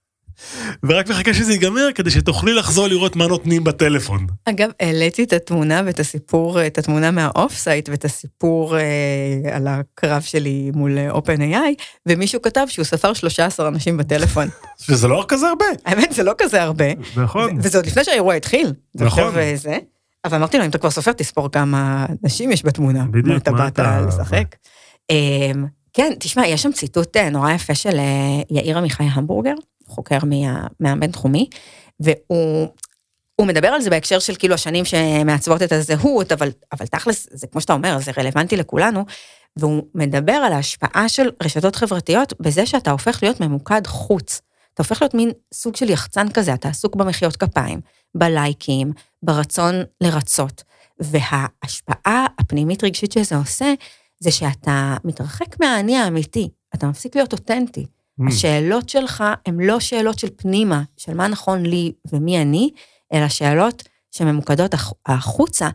[0.84, 4.28] ורק מחכה שזה ייגמר כדי שתוכלי לחזור לראות מה נותנים בטלפון.
[4.46, 8.84] אגב, העליתי את התמונה ואת הסיפור, את התמונה מה offsite ואת הסיפור אה,
[9.56, 14.48] על הקרב שלי מול OpenAI, ומישהו כתב שהוא ספר 13 אנשים בטלפון.
[14.88, 15.66] שזה לא כזה הרבה.
[15.86, 16.86] האמת, זה לא כזה הרבה.
[17.18, 17.58] נכון.
[17.64, 18.74] וזה עוד לפני שהאירוע התחיל.
[18.96, 19.24] נכון.
[19.24, 19.78] עכשיו, אה, זה.
[20.26, 23.04] אבל אמרתי לו, אם אתה כבר סופר, תספור כמה נשים יש בתמונה.
[23.12, 24.56] בדיוק, מה אתה מה באת אתה- לשחק.
[25.10, 29.54] אמ, כן, תשמע, יש שם ציטוט אה, נורא יפה של אה, יאיר עמיחי המבורגר,
[29.94, 31.50] חוקר מה- מהבינתחומי,
[32.00, 32.68] והוא...
[33.36, 37.48] הוא מדבר על זה בהקשר של כאילו השנים שמעצבות את הזהות, אבל, אבל תכלס, זה
[37.48, 39.06] כמו שאתה אומר, זה רלוונטי לכולנו,
[39.58, 44.42] והוא מדבר על ההשפעה של רשתות חברתיות בזה שאתה הופך להיות ממוקד חוץ.
[44.74, 47.80] אתה הופך להיות מין סוג של יחצן כזה, אתה עסוק במחיאות כפיים,
[48.16, 48.92] בלייקים,
[49.24, 50.64] ברצון לרצות.
[51.00, 53.74] וההשפעה הפנימית רגשית שזה עושה,
[54.20, 57.86] זה שאתה מתרחק מהאני האמיתי, אתה מפסיק להיות אותנטי.
[58.22, 58.28] Mm.
[58.28, 62.70] השאלות שלך הן לא שאלות של פנימה, של מה נכון לי ומי אני,
[63.14, 65.70] אלא שאלות שממוקדות הח- החוצה,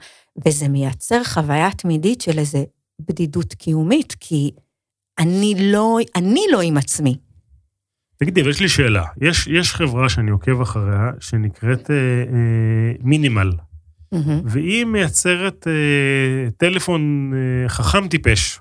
[0.46, 2.64] וזה מייצר חוויה תמידית של איזה
[3.08, 4.50] בדידות קיומית, כי
[5.18, 7.16] אני לא, אני לא עם עצמי.
[8.16, 9.04] תגידי, אבל יש לי שאלה.
[9.22, 13.50] יש, יש חברה שאני עוקב אחריה, שנקראת אה, אה, מינימל,
[14.12, 14.40] מהמם.
[14.44, 18.60] והיא מייצרת אה, טלפון אה, חכם טיפש.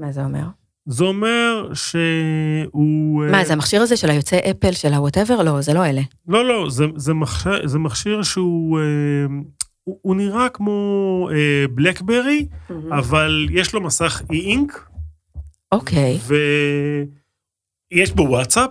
[0.00, 0.46] מה זה אומר?
[0.90, 3.24] זה אומר שהוא...
[3.24, 5.42] אה, מה, זה המכשיר הזה של היוצא Apple, של ה whatever?
[5.42, 6.00] לא, זה לא אלה.
[6.28, 8.78] לא, לא, זה, זה, מכשיר, זה מכשיר שהוא...
[8.78, 8.84] אה,
[9.84, 12.46] הוא, הוא נראה כמו אה, BlackBerry,
[12.90, 14.88] אבל יש לו מסך e-ink,
[15.72, 16.18] אוקיי.
[17.92, 18.70] ויש בו וואטסאפ,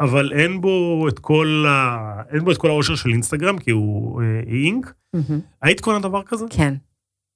[0.00, 1.96] אבל אין בו את כל, ה...
[2.32, 4.92] אין בו את כל העושר של אינסטגרם, כי הוא e-ink.
[5.14, 5.40] מהמם.
[5.62, 6.44] היית קונה דבר כזה?
[6.50, 6.74] כן.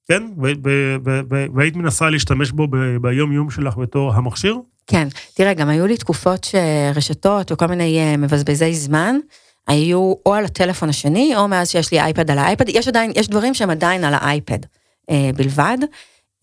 [0.07, 0.23] כן?
[1.55, 2.67] והיית מנסה להשתמש בו
[3.01, 4.57] ביום-יום שלך בתור המכשיר?
[4.87, 9.15] כן, תראה, גם היו לי תקופות שרשתות וכל מיני אה, מבזבזי זמן,
[9.67, 13.27] היו או על הטלפון השני, או מאז שיש לי אייפד על האייפד, יש עדיין, יש
[13.29, 14.59] דברים שהם עדיין על האייפד
[15.09, 15.77] אה, בלבד.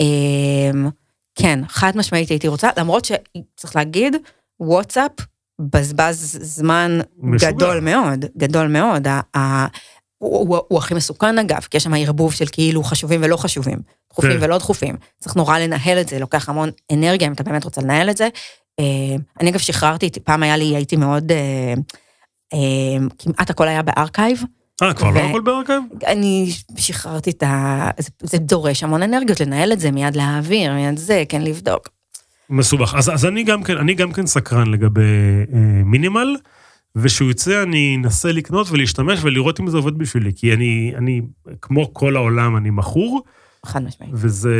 [0.01, 0.89] אה,
[1.35, 4.17] כן, חד משמעית הייתי רוצה, למרות שצריך להגיד,
[4.61, 5.11] וואטסאפ
[5.61, 7.53] בזבז זמן משוגע.
[7.53, 9.07] גדול מאוד, גדול מאוד.
[9.07, 9.67] ה- ה-
[10.23, 13.79] הוא, הוא, הוא הכי מסוכן אגב, כי יש שם ערבוב של כאילו חשובים ולא חשובים,
[14.13, 14.45] דחופים כן.
[14.45, 14.97] ולא דחופים.
[15.21, 18.29] צריך נורא לנהל את זה, לוקח המון אנרגיה אם אתה באמת רוצה לנהל את זה.
[18.81, 18.85] אה,
[19.41, 21.75] אני אגב שחררתי, פעם היה לי, הייתי מאוד, אה,
[22.55, 24.43] אה, כמעט הכל היה ב archive.
[24.83, 25.83] אה, כבר ו- לא הכל ב archive?
[26.07, 27.91] אני שחררתי את ה...
[27.99, 31.89] זה, זה דורש המון אנרגיות לנהל את זה, מיד להעביר, מיד זה, כן לבדוק.
[32.51, 32.95] מסובך.
[32.95, 35.01] אז, אז אני, גם כן, אני גם כן סקרן לגבי
[35.55, 36.37] אה, מינימל,
[36.97, 41.23] ושהוא יצא אני אנסה לקנות ולהשתמש ולראות אם זה עובד בשבילי, כי אני, אני
[41.63, 43.23] כמו כל העולם, אני מכור,
[43.67, 44.13] חד משמעית.
[44.15, 44.55] וזה...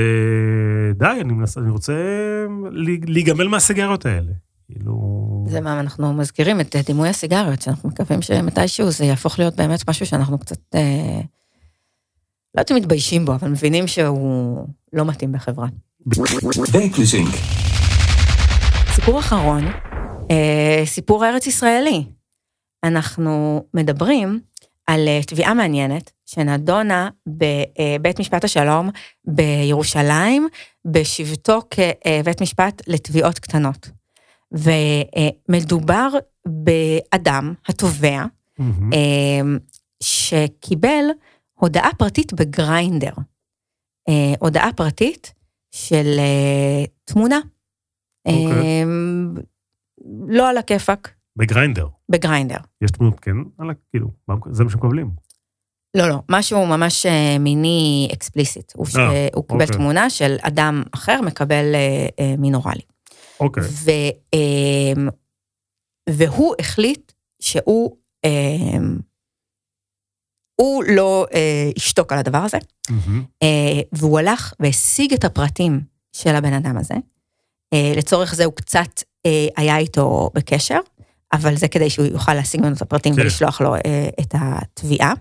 [0.95, 1.95] די, אני, מנסה, אני רוצה
[3.07, 4.33] להיגמל מהסיגריות האלה.
[4.67, 5.47] כאילו...
[5.49, 10.07] זה מה אנחנו מזכירים את דימוי הסיגריות, שאנחנו מקווים שמתישהו זה יהפוך להיות באמת משהו
[10.07, 11.21] שאנחנו קצת, אה,
[12.55, 15.69] לא יודעת אם מתביישים בו, אבל מבינים שהוא לא מתאים בחברה.
[18.95, 19.65] סיפור אחרון,
[20.31, 22.05] אה, סיפור ארץ ישראלי.
[22.85, 24.41] אנחנו מדברים
[24.87, 28.91] על אה, תביעה מעניינת שנדונה בבית משפט השלום
[29.25, 30.49] בירושלים,
[30.85, 33.91] בשבתו כבית משפט לתביעות קטנות.
[34.53, 36.09] ומדובר
[36.47, 38.25] באדם, התובע.
[38.93, 39.41] אה,
[40.03, 41.05] שקיבל
[41.55, 43.13] הודעה פרטית בגריינדר.
[44.09, 45.35] אה, הודעה פרטית
[45.71, 47.41] של אה, תמונה.
[48.27, 48.43] אוקיי.
[48.43, 48.83] אה,
[50.29, 51.87] לא על הכיפאק, ב Grindr.
[52.09, 52.57] ב Grindr.
[52.83, 53.37] יש תמונות, כן?
[53.59, 54.09] על ה- כאילו,
[54.51, 55.11] זה מה שמקבלים.
[55.97, 58.73] לא, לא, משהו ממש אה, מיני explicit.
[58.77, 59.77] הוא, ש- אה, הוא קיבל אוקיי.
[59.77, 62.81] תמונה של אדם אחר מקבל אה, אה, מין אוראלי.
[63.41, 63.63] אוקיי.
[63.63, 63.91] ו,
[64.35, 65.03] אה,
[66.11, 68.31] והוא החליט שהוא, אה,
[70.61, 72.59] הוא לא אה, ישתוק על הדבר הזה,
[72.91, 73.25] מהמם.
[73.43, 75.81] אה, והוא הלך והשיג את הפרטים
[76.13, 76.95] של הבן אדם הזה.
[77.73, 80.79] אה, לצורך זה הוא קצת אה, היה איתו בקשר,
[81.33, 83.21] אבל זה כדי שהוא יוכל להשיג ממנו את הפרטים כן.
[83.21, 83.81] ולשלוח לו אה,
[84.21, 85.13] את התביעה.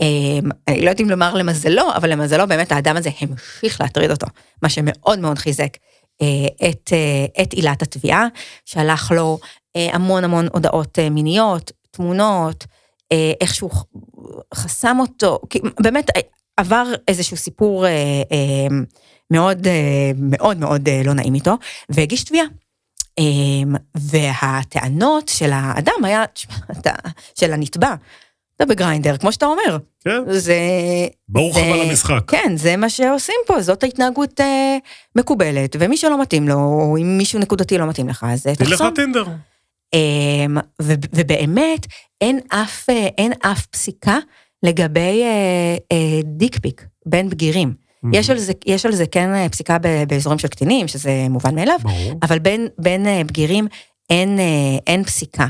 [0.00, 4.26] אה, אני לא יודעת אם לומר למזלו, אבל למזלו באמת האדם הזה המשיך להטריד אותו,
[4.62, 5.76] מה שמאוד מאוד חיזק
[6.22, 8.26] אה, את, אה, את עילת התביעה,
[8.64, 9.38] שלח לו
[9.76, 12.64] אה, המון המון הודעות אה, מיניות, תמונות,
[13.12, 13.84] אה, איכשהו ח-
[14.54, 16.20] חסם אותו, כי באמת אה,
[16.56, 17.90] עבר איזשהו סיפור אה,
[18.32, 18.76] אה,
[19.30, 21.54] מאוד אה, מאוד מאוד אה, לא נעים איתו,
[21.88, 22.46] והגיש תביעה.
[23.18, 26.24] אה, והטענות של האדם היה,
[27.38, 27.94] של הנתבע,
[28.56, 30.56] אתה בגריינדר, כמו שאתה אומר, כן, זה...
[31.28, 32.22] ברוך הבא למשחק.
[32.26, 34.76] כן, זה מה שעושים פה, זאת ההתנהגות אה,
[35.16, 38.68] מקובלת, ומי שלא מתאים לו, או אם מישהו נקודתי לא מתאים לך, אז אה, תלך
[38.70, 38.86] תחסום.
[38.86, 39.24] לטינדר.
[39.94, 41.86] אמ, ו- ובאמת,
[42.20, 44.18] אין אף, אה, אין אף פסיקה
[44.62, 47.85] לגבי אה, אה, דיקפיק בין בגירים.
[48.12, 51.78] יש על זה, יש על זה כן אה, פסיקה באזורים של קטינים, שזה מובן מאליו,
[51.82, 52.12] ברור.
[52.22, 53.66] אבל בין, בין אה, בגירים
[54.10, 55.46] אין, אה, אין פסיקה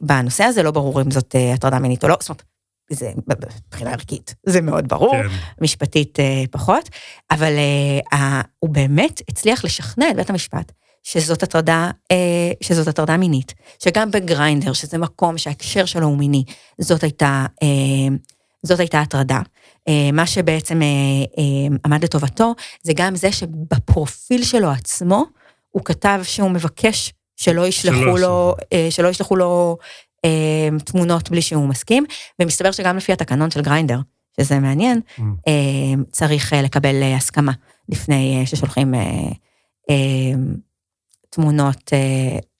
[0.00, 2.42] בנושא הזה, לא ברור אם זאת הטרדה מינית או לא, זאת אומרת,
[2.90, 3.12] זה
[3.68, 5.22] מבחינה ערכית, זה מאוד ברור.
[5.22, 5.28] כן.
[5.60, 6.18] משפטית
[6.50, 6.88] פחות,
[7.30, 7.52] אבל
[8.12, 12.16] אה, הוא באמת הצליח לשכנע את בית המשפט שזאת הטרדה, אה,
[12.60, 16.44] שזאת הטרדה מינית, שגם בגריינדר, שזה מקום שההקשר שלו הוא מיני,
[16.80, 18.16] זאת הייתה, אה,
[18.62, 19.40] זאת הייתה הטרדה.
[19.88, 20.86] אה, מה שבעצם אה,
[21.38, 25.24] אה, עמד לטובתו, זה גם זה שבפרופיל שלו עצמו,
[25.70, 28.54] הוא כתב שהוא מבקש שלא ישלחו שלא לו,
[28.90, 29.76] שלא ישלחו לו
[30.84, 32.04] תמונות בלי שהוא מסכים,
[32.40, 33.98] ומסתבר שגם לפי התקנון של גריינדר,
[34.40, 35.22] שזה מעניין, Mm.
[36.12, 37.52] צריך לקבל הסכמה
[37.88, 38.94] לפני ששולחים
[41.30, 41.92] תמונות,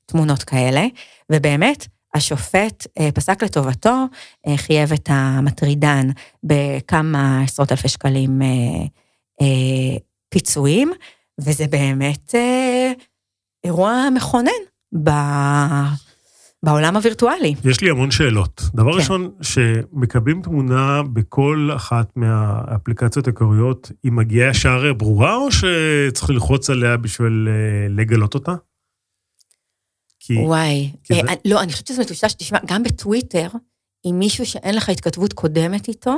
[0.07, 0.87] תמונות כאלה,
[1.33, 4.05] ובאמת, השופט אה, פסק לטובתו,
[4.47, 6.09] אה, חייב את המטרידן
[6.45, 8.43] בכמה עשרות אלפי שקלים
[9.41, 9.97] אה,
[10.29, 10.93] פיצויים,
[11.41, 12.35] וזה באמת
[13.65, 14.51] אירוע מכונן
[15.05, 15.11] ב,
[16.63, 17.55] בעולם הווירטואלי.
[17.65, 18.63] יש לי המון שאלות.
[18.75, 18.99] דבר כן.
[18.99, 26.97] ראשון, שמקבלים תמונה בכל אחת מהאפליקציות העיקריות, היא מגיעה ישר ברורה, או שצריך ללחוץ עליה
[26.97, 27.49] בשביל
[27.89, 28.55] לגלות אותה?
[30.29, 30.39] כי...
[30.39, 33.49] וואי, כי אה, זה- אה, לא, אני חושבת שזה מטושטש, תשמע, גם בטוויטר,
[34.05, 36.17] עם מישהו שאין לך התכתבות קודמת איתו,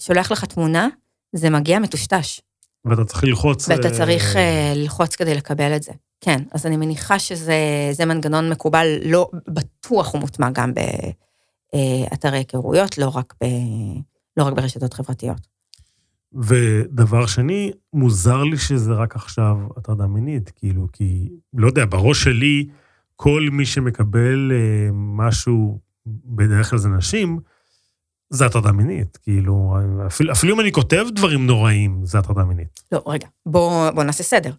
[0.00, 0.88] שולח לך תמונה,
[1.32, 2.40] זה מגיע מטושטש,
[2.84, 3.68] ואתה צריך ללחוץ...
[3.68, 5.92] ואתה אה, צריך אה, ללחוץ כדי לקבל את זה.
[6.20, 7.54] כן, אז אני מניחה שזה
[7.92, 13.06] זה מנגנון מקובל, לא, בטוח הוא מוטמע גם באתרי היכרויות, לא
[13.42, 13.46] ב...
[14.36, 15.46] לא רק ברשתות חברתיות.
[16.42, 22.66] ודבר שני, מוזר לי שזה רק עכשיו הטרדה מינית, כאילו, כי, לא יודע, בראש שלי,
[23.20, 27.38] כל מי שמקבל אה, משהו, בדרך כלל זה נשים,
[28.30, 29.16] זה הטרדה מינית.
[29.16, 29.76] כאילו,
[30.06, 32.80] אפילו, אפילו אם אני כותב דברים נוראים, זה הטרדה מינית.
[32.92, 34.52] לא, רגע, בוא, בוא נעשה סדר.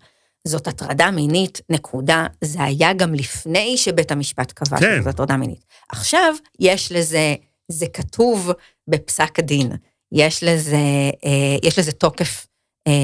[0.48, 2.28] זאת הטרדה מינית, נקודה.
[2.44, 4.96] זה היה גם לפני שבית המשפט קבע כן.
[4.96, 5.66] שזאת הטרדה מינית.
[5.90, 7.36] עכשיו, יש לזה,
[7.72, 8.52] זה כתוב
[8.88, 9.72] בפסק הדין.
[10.12, 10.78] יש לזה,
[11.26, 12.48] אה, יש לזה תוקף,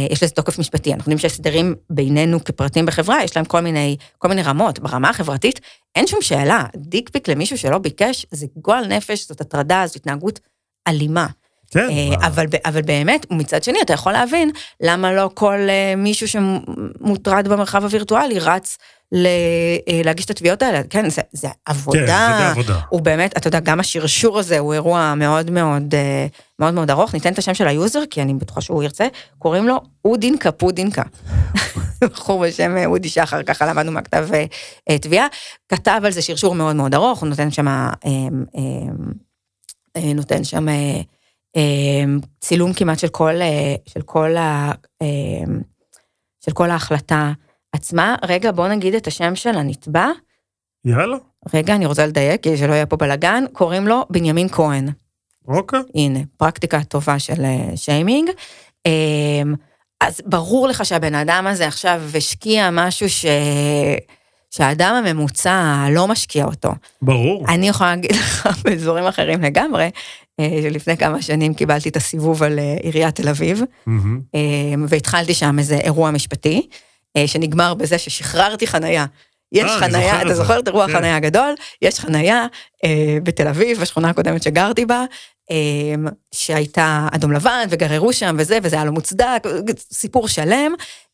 [0.10, 0.94] יש לזה תוקף משפטי.
[0.94, 4.80] אנחנו יודעים שהסדרים בינינו כפרטים בחברה, יש להם כל מיני, כל מיני רמות.
[4.80, 5.60] ברמה החברתית,
[5.96, 6.64] אין שום שאלה.
[6.76, 10.40] dick pic למישהו שלא ביקש, זה גועל נפש, זאת הטרדה, זו התנהגות
[10.88, 11.28] אלימה.
[11.72, 16.28] כן, אה, אבל, אבל באמת, מצד שני, אתה יכול להבין למה לא כל אה, מישהו
[16.28, 18.86] שמוטרד במרחב הווירטואלי רץ אה,
[20.04, 20.82] להגיש את התביעות האלה.
[20.90, 22.00] כן, זה, זה עבודה.
[22.00, 22.80] כן, זה עבודה.
[22.90, 26.28] הוא באמת, אתה יודע, גם השרשור הזה הוא אירוע מאוד מאוד אה,
[26.60, 27.14] מאוד מאוד ארוך.
[27.14, 29.08] ניתן את השם של ה user, כי אני בטוחה שהוא ירצה.
[29.40, 31.04] קוראים לו אודינקה פודינקה.
[32.02, 34.46] בחור בשם אה, אודי שחר, ככה למדנו מהכתב אה,
[34.90, 35.28] אה, תביעה.
[35.70, 38.22] כתב על זה שרשור מאוד מאוד ארוך, הוא נותן שם, אה, אה,
[39.98, 41.02] אה, נותן שם אה,
[41.56, 42.04] אה,
[42.42, 45.54] צילום כמעט של כל, אה, של כל, ה, אה,
[46.46, 47.32] של כל ההחלטה
[47.76, 48.16] עצמה.
[48.24, 50.08] רגע, בוא נגיד את השם של הנתבע.
[50.86, 51.18] יאללה,
[51.54, 54.90] רגע, אני רוצה לדייק, כדי שלא יהיה פה בלאגן, קוראים לו בנימין כהן.
[55.48, 55.80] אוקיי.
[55.96, 58.30] הנה, פרקטיקה טובה של אה, שיימינג.
[58.86, 58.92] אה,
[60.02, 63.26] אז ברור לך שהבן אדם הזה עכשיו השקיע משהו ש...
[64.56, 66.70] שהאדם הממוצע לא משקיע אותו.
[67.02, 67.46] ברור.
[67.48, 69.90] אני יכולה להגיד לך באזורים אחרים לגמרי,
[70.40, 73.62] אה, שלפני כמה שנים קיבלתי את הסיבוב על אה, עיריית תל אביב.
[74.36, 74.42] אה,
[74.88, 76.68] והתחלתי שם איזה אירוע משפטי,
[77.26, 79.06] שנגמר בזה ששחררתי חנייה.
[79.52, 80.36] יש אה, חנייה, את אתה זה.
[80.36, 80.96] זוכר את אירוע כן.
[80.96, 81.56] החנייה הגדול?
[81.82, 82.46] יש חנייה
[82.84, 85.06] אה, בתל אביב, השכונה הקודמת שגרתי בה,
[85.52, 89.44] אה, שהייתה אדום לבן, וגררו שם וזה, וזה היה לא מוצדק,
[89.92, 90.74] סיפור שלם.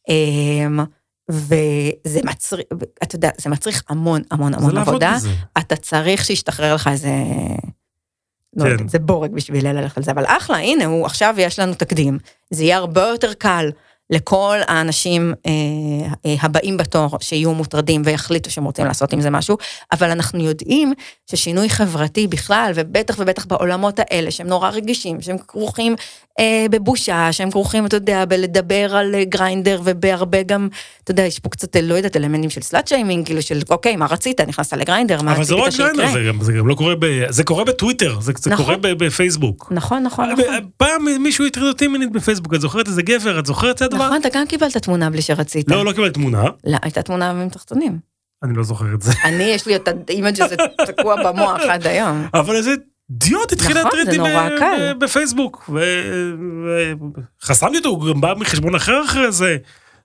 [0.09, 0.83] אה,
[1.29, 2.65] וזה מצריך,
[3.03, 5.17] אתה יודע, זה מצריך המון המון המון עבודה.
[5.57, 7.09] אתה צריך שישתחרר לך איזה...
[8.55, 8.69] לא כן.
[8.69, 12.17] יודעת, זה בורג בשביל ללכת על זה, אבל אחלה, הנה, הוא, עכשיו יש לנו תקדים.
[12.49, 13.69] זה יהיה הרבה יותר קל
[14.11, 15.51] לכל האנשים אה,
[16.25, 19.57] אה, הבאים בתור שיהיו מוטרדים ויחליטו שהם רוצים לעשות עם זה משהו,
[19.91, 20.93] אבל אנחנו יודעים
[21.31, 25.95] ששינוי חברתי בכלל, ובטח ובטח בעולמות האלה, שהם נורא רגישים, שהם כרוכים
[26.39, 30.67] אה, בבושה, שהם כרוכים, אתה יודע, בלדבר על אה, Grindr ובהרבה גם,
[31.03, 33.95] אתה יודע, יש פה קצת, אה, לא יודעת, אלמנטים של slut shaming, כאילו של, אוקיי,
[33.95, 34.41] מה רצית?
[34.41, 35.93] נכנסת ל Grindr, מה אבל זה לא רק רצית שיקרה?
[35.93, 37.05] Grindr, זה גם- זה גם לא קורה ב...
[37.29, 38.65] זה קורה בטוויטר, זה זה נכון.
[38.65, 39.67] קורה ב- בפייסבוק.
[39.71, 40.45] נכון, נכון, אה, נכון.
[40.77, 44.15] פעם מישהו הטריד אותי מינית בפייסבוק, את זוכרת איזה גבר, את זוכרת את הדבר?
[44.17, 45.67] נכון, אתה גם קיבלת תמונה בלי שרצית.
[45.69, 47.99] לא, לא קיבלתי תמונה, לא, הייתה תמונה עם תחתונים.
[48.43, 49.11] אני לא זוכר את זה.
[49.25, 50.55] אני, יש לי את ה image הזה
[50.87, 52.27] תקוע במוח עד היום.
[52.33, 52.71] אבל איזה
[53.09, 55.69] אידיוט התחיל נכון, להטריד בפייסבוק.
[57.43, 59.57] וחסמתי אותו, הוא גם בא מחשבון אחר אחרי זה.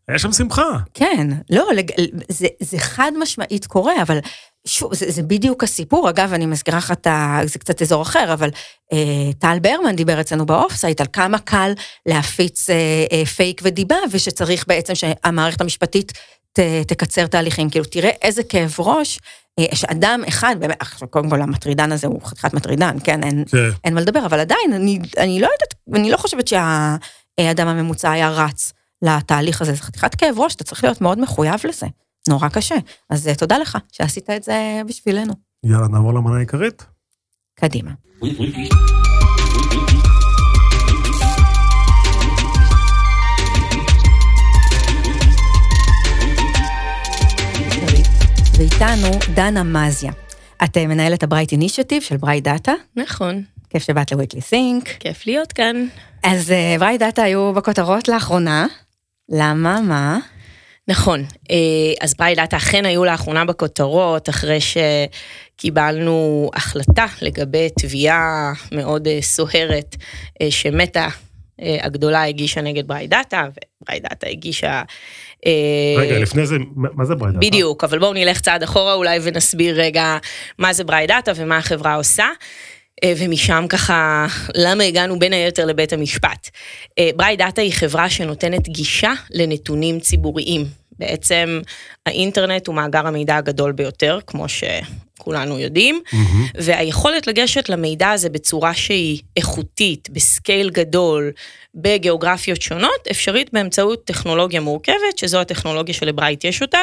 [0.08, 0.78] היה שם שמחה.
[0.94, 1.90] כן, לא, לג...
[2.28, 4.18] זה, זה חד משמעית קורה, אבל
[4.66, 6.10] שוב, זה, זה בדיוק הסיפור.
[6.10, 7.40] אגב, אני מזכירה לך את ה...
[7.44, 8.50] זה קצת אזור אחר, אבל
[8.92, 11.72] אה, טל ברמן דיבר אצלנו ב offsite על כמה קל
[12.06, 12.76] להפיץ אה,
[13.12, 16.12] אה, פייק ודיבה, ושצריך בעצם שהמערכת המשפטית
[16.52, 17.70] ת, תקצר תהליכים.
[17.70, 19.18] כאילו, תראה איזה כאב ראש,
[19.58, 23.58] אה, שאדם אחד, באמת, עכשיו, קודם כל המטרידן הזה הוא חתיכת מטרידן, כן, אין, כן.
[23.84, 28.30] אין מה לדבר, אבל עדיין, אני, אני לא יודעת, אני לא חושבת שהאדם הממוצע היה
[28.30, 31.86] רץ לתהליך הזה, זה חתיכת כאב ראש, אתה צריך להיות מאוד מחויב לזה,
[32.28, 32.74] נורא קשה.
[33.10, 35.32] אז אה, תודה לך שעשית את זה בשבילנו.
[35.64, 36.86] יאללה, נעבור למנה העיקרית.
[37.54, 37.90] קדימה.
[48.58, 50.12] ואיתנו דנה מזיה.
[50.64, 54.88] את אה, מנהלת ה Bright Initiative של Bright Data, נכון, כיף שבאת ל Weekly Sync.
[54.88, 55.86] כיף להיות כאן.
[56.22, 58.66] אז Bright Data היו בכותרות לאחרונה.
[59.28, 59.80] למה?
[59.80, 60.18] מה?
[60.88, 61.56] נכון, אה,
[62.00, 69.96] אז Bright Data אכן היו לאחרונה בכותרות, אחרי שקיבלנו החלטה לגבי תביעה מאוד אה, סוערת
[70.40, 71.08] אה, שמטה
[71.62, 73.48] אה, הגדולה הגישה נגד Bright Data,
[73.82, 74.82] וברייט דאטה הגישה...
[75.98, 77.46] רגע, לפני זה, מה זה ברייט דאטה?
[77.46, 80.18] בדיוק, אבל בואו נלך צעד אחורה אולי ונסביר רגע
[80.58, 82.26] מה זה ברייט דאטה ומה החברה עושה.
[83.04, 86.50] אה, ומשם ככה, למה הגענו בין היתר לבית המשפט.
[86.98, 90.64] אה, ברייט דאטה היא חברה שנותנת גישה לנתונים ציבוריים.
[90.98, 91.60] בעצם
[92.06, 96.00] האינטרנט הוא מאגר המידע הגדול ביותר, כמו שכולנו יודעים,
[96.54, 101.32] והיכולת לגשת למידע הזה בצורה שהיא איכותית, ב scale גדול,
[101.74, 106.80] בגיאוגרפיות שונות, אפשרית באמצעות טכנולוגיה מורכבת, שזו הטכנולוגיה שלברייט יש אותה,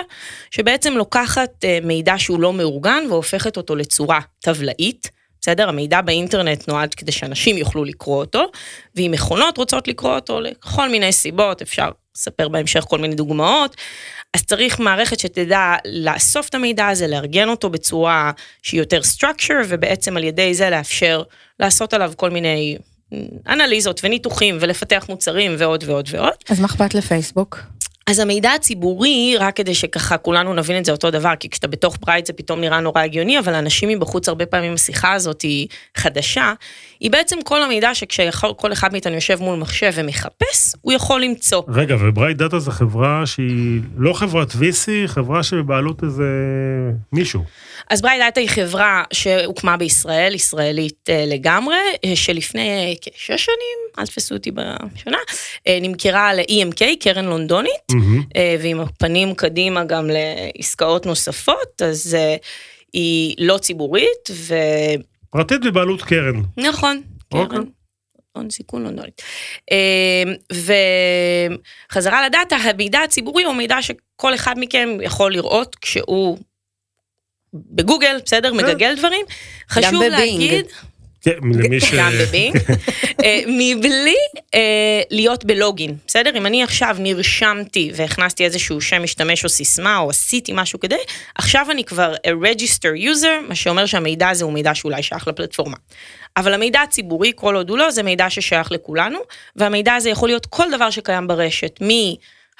[0.51, 5.09] שבעצם לוקחת אה, מידע שהוא לא מאורגן והופכת אותו לצורה טבלאית.
[5.43, 5.69] בסדר?
[5.69, 8.43] המידע באינטרנט נועד כדי שאנשים יוכלו לקרוא אותו,
[8.95, 13.75] ואם מכונות רוצות לקרוא אותו לכל מיני סיבות, אפשר לספר בהמשך כל מיני דוגמאות,
[14.33, 20.17] אז צריך מערכת שתדע לאסוף את המידע הזה, לארגן אותו בצורה שהיא יותר structure, ובעצם
[20.17, 21.23] על ידי זה לאפשר
[21.59, 22.77] לעשות עליו כל מיני
[23.47, 26.33] אנליזות וניתוחים ולפתח מוצרים ועוד ועוד ועוד.
[26.49, 27.59] אז מה אכפת לפייסבוק?
[28.07, 31.97] אז המידע הציבורי, רק כדי שככה כולנו נבין את זה אותו דבר, כי כשאתה בתוך
[32.01, 36.53] ברייט זה פתאום נראה נורא הגיוני, אבל אנשים מבחוץ הרבה פעמים השיחה הזאת היא חדשה,
[36.99, 41.61] היא בעצם כל המידע שכשכל אחד מאיתנו יושב מול מחשב ומחפש, הוא יכול למצוא.
[41.67, 46.23] רגע, וברייט דאטה זו חברה שהיא לא חברת VC, חברה שבבעלות איזה
[47.13, 47.43] מישהו.
[47.89, 53.77] אז ברייט דאטה היא חברה שהוקמה בישראל, ישראלית אה, לגמרי, אה, שלפני אה, כשש שנים,
[53.99, 55.17] אל תפסו אותי בשנה,
[55.81, 57.91] נמכרה ל-EMK, קרן לונדונית.
[58.35, 62.17] אה, ועם הפנים קדימה גם לעסקאות נוספות, אז
[62.93, 64.29] היא לא ציבורית,
[65.29, 66.41] פרטית בבעלות קרן.
[67.33, 67.57] אוקיי.
[67.57, 67.63] קרן.
[68.35, 69.21] הון סיכון לונדונית.
[71.89, 76.37] וחזרה לדאטה, המידע הציבורי הוא מידע שכל אחד מכם יכול לראות כשהוא
[77.53, 78.53] בגוגל, בסדר?
[78.53, 79.25] מגגל דברים.
[79.69, 80.03] חשוב.
[80.03, 80.65] להגיד,
[81.23, 81.93] כן, למי ש...
[81.93, 82.57] גם בבינג,
[83.23, 84.15] אה, מבלי
[84.55, 86.37] אה, להיות בלוגין, בסדר?
[86.37, 90.95] אם אני עכשיו נרשמתי והכנסתי איזשהו שם משתמש או סיסמה או עשיתי משהו כדי,
[91.35, 95.77] עכשיו אני כבר a register user, מה שאומר שהמידע הזה הוא מידע שאולי שייך לפלטפורמה.
[96.37, 99.19] אבל המידע הציבורי, כל עוד הוא לא, זה מידע ששייך לכולנו,
[99.55, 101.79] והמידע הזה יכול להיות כל דבר שקיים ברשת,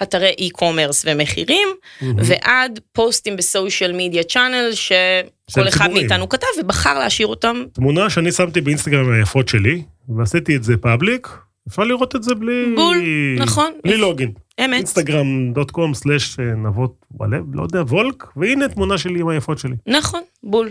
[0.01, 1.67] מאתרי e-commerce ומחירים,
[2.01, 6.08] ועד פוסטים ב social media channel, שכל אחד ציבוריים.
[6.08, 9.82] מאיתנו כתב ובחר להשאיר אותם תמונה שאני שמתי באינסטגרם היפות שלי,
[10.17, 11.27] ועשיתי את זה public,
[11.67, 12.73] אפשר לראות את זה בלי...
[12.75, 12.97] בול,
[13.38, 13.71] נכון.
[13.84, 14.31] בלי login.
[14.65, 14.73] אמת.
[14.73, 15.63] אינסטגרם.
[15.63, 19.75] com slash נבות וואלה, לא יודע, walk, והנה תמונה שלי עם היפות שלי.
[19.88, 20.69] נכון, בול.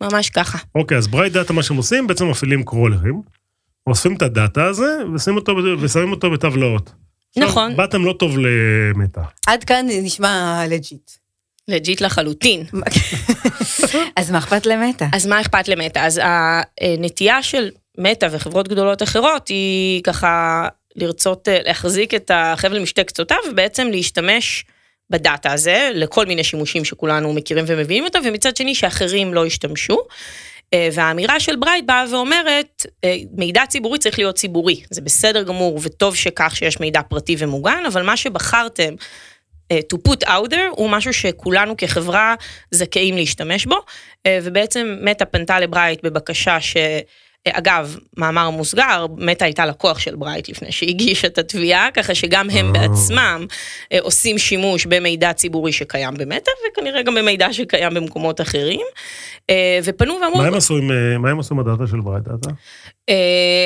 [0.00, 0.58] ממש ככה.
[0.74, 3.22] אוקיי, אז ברייט דאטה, מה שהם עושים, בעצם מפעילים crawlerים,
[3.86, 6.90] אוספים את הדאטה הזה, ושמים אותו, ושמים אותו בטבלאות.
[7.36, 7.76] עכשיו, נכון.
[7.76, 9.22] באתם לא טוב למטא.
[9.46, 11.10] עד כאן נשמע legit.
[11.68, 12.64] legit לחלוטין.
[14.16, 15.06] אז מה אכפת למטא?
[15.12, 15.98] אז מה אכפת למטא?
[15.98, 16.20] אז
[16.80, 20.64] הנטייה של מטא וחברות גדולות אחרות היא ככה
[20.96, 24.64] לרצות אה, להחזיק את החבל משתי קצותיו ובעצם להשתמש
[25.10, 29.98] בדאטה הזה לכל מיני שימושים שכולנו מכירים ומבינים אותם, ומצד שני שאחרים לא ישתמשו.
[30.74, 34.82] אה, והאמירה של ברייט באה ואומרת, אה, מידע ציבורי צריך להיות ציבורי.
[34.90, 38.94] זה בסדר גמור וטוב שכך שיש מידע פרטי ומוגן, אבל מה שבחרתם
[39.72, 42.34] אה, to put out there הוא משהו שכולנו כחברה
[42.70, 43.76] זכאים להשתמש בו,
[44.28, 46.76] ובעצם מטא פנתה לברייט בבקשה ש...
[47.52, 52.66] אגב, מאמר מוסגר, מטא הייתה לקוח של ברייט לפני שהגיש את התביעה, ככה שגם הם
[52.66, 52.72] אה.
[52.72, 53.46] בעצמם
[53.92, 58.86] אה, עושים שימוש במידע ציבורי שקיים במטא, וכנראה גם במידע שקיים במקומות אחרים.
[59.50, 60.90] אה, ופנו ואמרו, מה הם עשו עם,
[61.22, 62.50] מה הם עשו עם הדאטה של ברייט דאטה?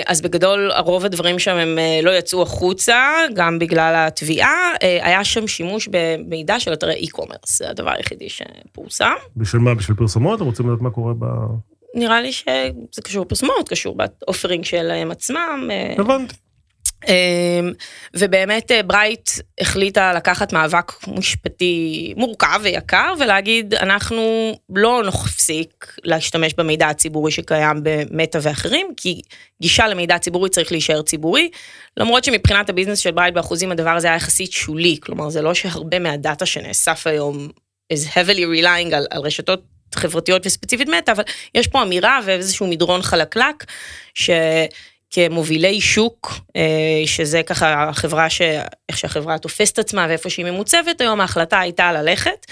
[0.06, 2.98] אז בגדול, הרוב הדברים שם הם לא יצאו החוצה,
[3.34, 4.72] גם בגלל התביעה.
[4.80, 9.14] היה שם שימוש במידע של אתרי e-commerce, זה הדבר היחידי שפורסם.
[9.36, 9.74] בשביל מה?
[9.74, 10.40] בשביל פרסומות?
[10.40, 11.24] רוצים לדעת מה קורה ב...
[11.94, 15.68] נראה לי שזה קשור בפרסומות, קשור ב offering שלהם עצמם.
[15.70, 16.34] אה, הבנתי.
[17.08, 17.72] אמ,
[18.16, 26.88] ובאמת אה, ברייט החליטה לקחת מאבק משפטי מורכב ויקר ולהגיד אנחנו לא נפסיק להשתמש במידע
[26.88, 29.20] הציבורי שקיים במטא ואחרים כי
[29.62, 31.50] גישה למידע ציבורי צריך להישאר ציבורי
[31.96, 35.54] למרות שמבחינת ה business של ברייט באחוזים הדבר הזה היה יחסית שולי כלומר זה לא
[35.54, 37.48] שהרבה מהדאטה שנאסף היום
[37.92, 39.62] is heavily relying על, על רשתות
[39.94, 41.22] חברתיות וספציפית מטא אבל
[41.54, 43.64] יש פה אמירה ואיזשהו מדרון חלקלק.
[44.14, 44.30] ש...
[45.14, 48.42] כמובילי שוק, אה, שזה ככה החברה, ש...
[48.88, 52.46] איך שהחברה תופסת עצמה ואיפה שהיא ממוצבת היום, ההחלטה הייתה ללכת,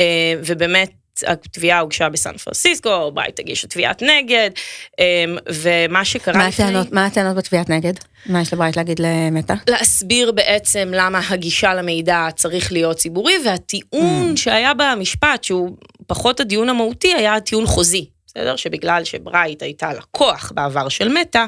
[0.00, 0.90] אה, ובאמת
[1.26, 4.50] התביעה הוגשה בסן פרנסיסקו, ברייט הגישה תביעת נגד,
[4.98, 5.04] אמ,
[5.48, 6.66] ומה שקרה מה לפני...
[6.66, 7.92] הטענות, מה הטענות בתביעת נגד?
[8.26, 9.54] מה יש לברייט להגיד למטה?
[9.68, 17.14] להסביר בעצם למה הגישה למידע צריך להיות ציבורי, והטיעון שהיה במשפט, שהוא פחות הדיון המהותי,
[17.14, 18.06] היה טיעון חוזי.
[18.34, 18.56] בסדר?
[18.56, 21.44] שבגלל שברייט הייתה לקוח בעבר של מטא,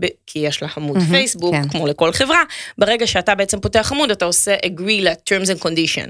[0.00, 1.68] ב- כי יש לה עמוד מהמם, פייסבוק, כן.
[1.68, 2.42] כמו לכל חברה,
[2.78, 6.08] ברגע שאתה בעצם פותח עמוד, אתה עושה agree ל-terms and condition.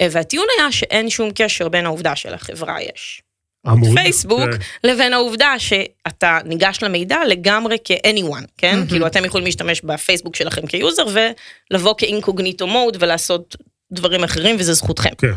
[0.00, 3.22] אה, והטיעון היה שאין שום קשר בין העובדה שלחברה יש
[3.66, 3.98] עמוד.
[3.98, 4.88] פייסבוק, כן.
[4.90, 8.74] לבין העובדה שאתה ניגש למידע לגמרי כ-anyone, כן?
[8.76, 8.86] מהמם.
[8.86, 11.04] כאילו אתם יכולים להשתמש בפייסבוק שלכם כיוזר
[11.70, 13.56] ולבוא כאינקוגניטו מוד ולעשות
[13.92, 15.10] דברים אחרים וזה זכותכם.
[15.18, 15.32] כן.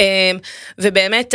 [0.00, 0.38] אמ,
[0.78, 1.34] ובאמת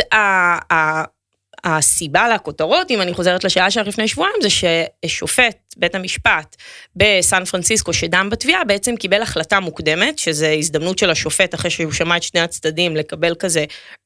[1.64, 6.56] הסיבה לכותרות, אם אני חוזרת לשאלה שלך לפני שבועיים, זה ששופט בית המשפט
[6.96, 12.16] בסן פרנסיסקו שדן בתביעה בעצם קיבל החלטה מוקדמת, שזה הזדמנות של השופט אחרי שהוא שמע
[12.16, 13.64] את שני הצדדים לקבל כזה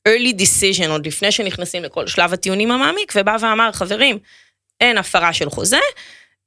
[0.09, 4.19] early decision עוד לפני שנכנסים לכל שלב הטיעונים המעמיק, ובא ואמר חברים,
[4.81, 5.81] אין הפרה של חוזה.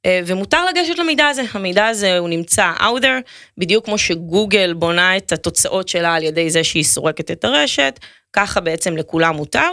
[0.06, 3.22] אה, ומותר לגשת למידע הזה, המידע הזה הוא נמצא out there,
[3.58, 8.00] בדיוק כמו שגוגל בונה את התוצאות שלה על ידי זה שהיא סורקת את הרשת,
[8.32, 9.70] ככה בעצם לכולם מותר.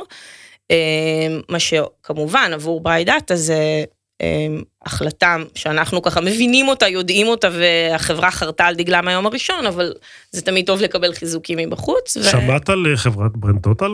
[0.72, 0.78] אה,
[1.50, 3.84] מה שכמובן עבור ביי דאטה זה
[4.22, 4.48] אה,
[4.86, 9.94] החלטה שאנחנו ככה מבינים אותה, יודעים אותה, והחברה חרתה על דגלה מהיום הראשון, אבל
[10.32, 12.18] זה תמיד טוב לקבל חיזוקים מבחוץ.
[12.18, 13.92] ו- שמעת על אה, חברת ברנד טוטל?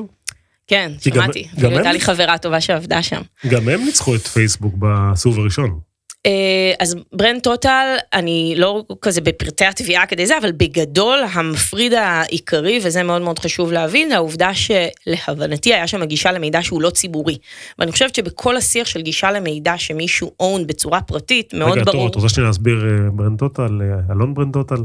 [0.67, 1.43] כן, כי גם- שמעתי.
[1.43, 3.21] גם אפילו הייתה הם- לי חברה טובה שעבדה שם.
[3.49, 5.79] גם הם ניצחו את פייסבוק בסיבוב הראשון.
[6.25, 12.79] אה, אז ברנד טוטל, אני לא כזה בפרטי התביעה כדי זה, אבל בגדול המפריד העיקרי,
[12.83, 17.37] וזה מאוד מאוד חשוב להבין, זה העובדה שלהבנתי היה שם גישה למידע שהוא לא ציבורי.
[17.79, 21.97] ואני חושבת שבכל השיח של גישה למידע שמישהו own בצורה פרטית, מאוד רגע, ברור.
[21.97, 24.81] תור, את רוצה שנייה להסביר אה, ברנד טוטל, אה, אלון ברנד טוטל?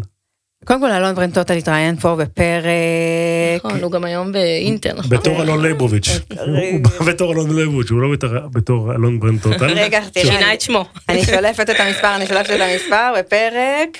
[0.65, 2.65] קודם כל, אלון ברנד טוטל התראיין פה בפרק...
[3.65, 5.11] נכון, הוא גם היום באינטר, נכון?
[5.11, 6.09] בתור אלון ליבוביץ'.
[6.29, 8.09] הוא בא בתור אלון ליבוביץ', הוא לא
[8.53, 9.65] בתור- אלון ברנד טוטל.
[9.73, 10.85] רגע, תראה, שינה את שמו.
[11.09, 13.99] אני שולפת את המספר, אני שולפת את המספר בפרק,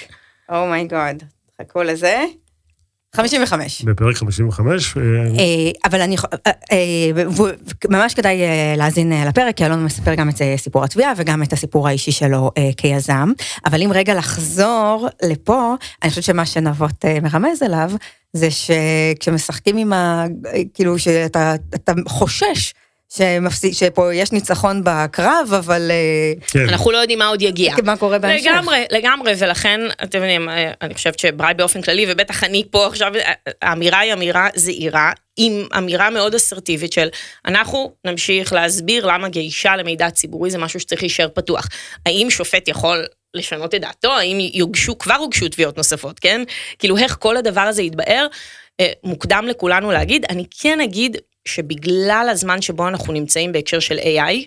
[0.53, 1.23] oh my god,
[1.63, 2.25] חכו לזה,
[3.17, 3.83] 55.
[3.85, 6.17] בפרק 55, אה, אה, אבל אני,
[6.73, 6.79] אה,
[7.89, 8.39] ממש כדאי
[8.77, 13.33] להאזין לפרק, כי אלון מספר גם את סיפור התביעה וגם את הסיפור האישי שלו כיזם.
[13.67, 17.91] אבל אם רגע לחזור לפה, אני חושבת שמה שנבות מרמז אליו,
[18.33, 20.25] זה שכשמשחקים עם ה...
[20.75, 22.75] כאילו, שאתה אתה חושש
[23.17, 26.69] שמפסיד, שפה יש ניצחון בקרב, אבל אה, כן.
[26.69, 27.75] אנחנו לא יודעים מה עוד יגיע.
[27.85, 28.47] מה קורה בהמשך.
[28.47, 33.17] לגמרי, לגמרי, ולכן, אתם יודעים, אה, אני חושבת שבראי באופן כללי, ובטח אני פה עכשיו,
[33.17, 33.33] אה,
[33.63, 37.09] האמירה היא אמירה זהירה, עם אמירה מאוד אסרטיבית של
[37.47, 41.69] אנחנו נמשיך להסביר למה גישה למידע ציבורי זה משהו שצריך להישאר פתוח.
[42.07, 44.13] האם שופט יכול לשנות את דעתו?
[44.13, 46.43] האם יוגשו, כבר הוגשו תביעות נוספות, כן?
[46.79, 48.27] כאילו, איך כל הדבר הזה יתבהר?
[49.05, 50.27] מוקדם לכולנו להגיד.
[50.31, 54.47] אני כן אגיד שבגלל הזמן שבו אנחנו נמצאים בהקשר של AI,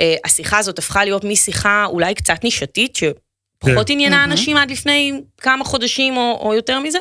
[0.00, 3.92] אה, השיחה הזאת הפכה להיות משיחה אולי קצת נישתית, שפחות כן.
[3.92, 4.32] עניינה מהמם.
[4.32, 6.98] אנשים עד לפני כמה חודשים או, או יותר מזה,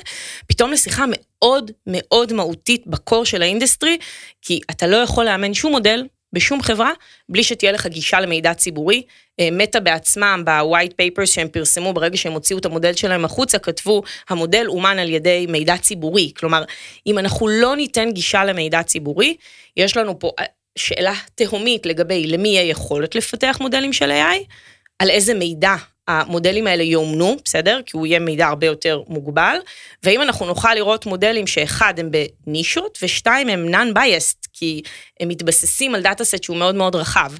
[0.47, 3.97] פתאום לשיחה מאוד מאוד מהותית ב core של ה industry,
[4.41, 6.03] כי אתה לא יכול לאמן שום מודל
[6.33, 6.91] בשום חברה,
[7.29, 9.03] בלי שתהיה לך גישה למידע ציבורי.
[9.39, 14.03] אה, מטא בעצמם, ב-white papers שהם פרסמו ברגע שהם הוציאו את המודל שלהם החוצה, כתבו,
[14.29, 16.31] המודל אומן על ידי מידע ציבורי.
[16.37, 16.63] כלומר,
[17.07, 19.37] אם אנחנו לא ניתן גישה למידע ציבורי,
[19.77, 20.45] יש לנו פה אה,
[20.77, 24.53] שאלה תהומית לגבי למי יהיה יכולת לפתח מודלים של AI,
[24.99, 25.75] על איזה מידע
[26.07, 27.79] המודלים האלה יאומנו, בסדר?
[27.85, 29.57] כי הוא יהיה מידע הרבה יותר מוגבל,
[30.03, 32.09] והאם אנחנו נוכל לראות מודלים שאחד הם
[32.45, 34.81] בנישות ושתיים הם non-biased, כי
[35.19, 37.31] הם מתבססים על data set שהוא מאוד מאוד רחב.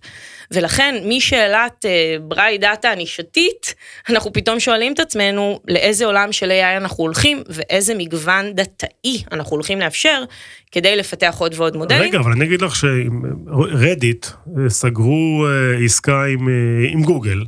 [0.51, 3.75] ולכן משאלת אה, ברייט דאטה הנישתית,
[4.09, 9.51] אנחנו פתאום שואלים את עצמנו לאיזה עולם של AI אנחנו הולכים ואיזה מגוון דאטאי אנחנו
[9.55, 10.23] הולכים לאפשר
[10.71, 12.01] כדי לפתח עוד ועוד מודלים.
[12.01, 14.27] רגע, אבל אני אגיד לך ש Reddit
[14.67, 16.53] סגרו אה, עסקה עם, אה,
[16.91, 17.43] עם גוגל,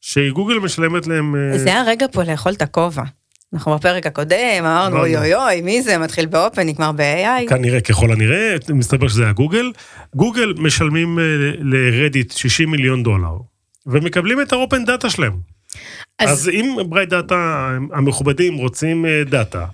[0.00, 1.34] שגוגל משלמת להם...
[1.52, 3.02] אה, זה הרגע פה לאכול את הכובע.
[3.54, 5.18] אנחנו בפרק הקודם, אמרנו לא, אוי לא.
[5.18, 5.98] אוי אוי, מי זה?
[5.98, 7.48] מתחיל ב Open, נגמר ב-AI.
[7.48, 9.72] כנראה, ככל הנראה, מסתבר שזה היה גוגל.
[10.16, 11.24] גוגל משלמים אה,
[11.60, 13.32] לרדיט 60 מיליון דולר,
[13.86, 15.32] ומקבלים את ה open data שלהם.
[16.18, 19.66] אז, אז- אם ברייט דאטה המכובדים רוצים דאטה,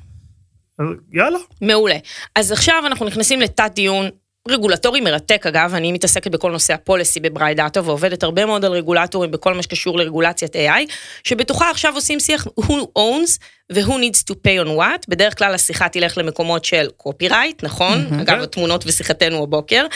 [0.78, 1.38] אז יאללה.
[1.60, 1.96] מעולה.
[2.34, 4.06] אז עכשיו אנחנו נכנסים לתת דיון
[4.48, 9.30] רגולטורי מרתק אגב, אני מתעסקת בכל נושא הפוליסי בבראי דאטה ועובדת הרבה מאוד על רגולטורים
[9.30, 10.92] בכל מה שקשור לרגולציית AI,
[11.24, 13.38] שבתוכה עכשיו עושים שיח who owns
[13.72, 18.04] ו-who needs to pay on what, בדרך כלל השיחה תלך למקומות של קופירייט, נכון?
[18.04, 18.20] מהמם.
[18.20, 19.86] אגב, התמונות ושיחתנו הבוקר.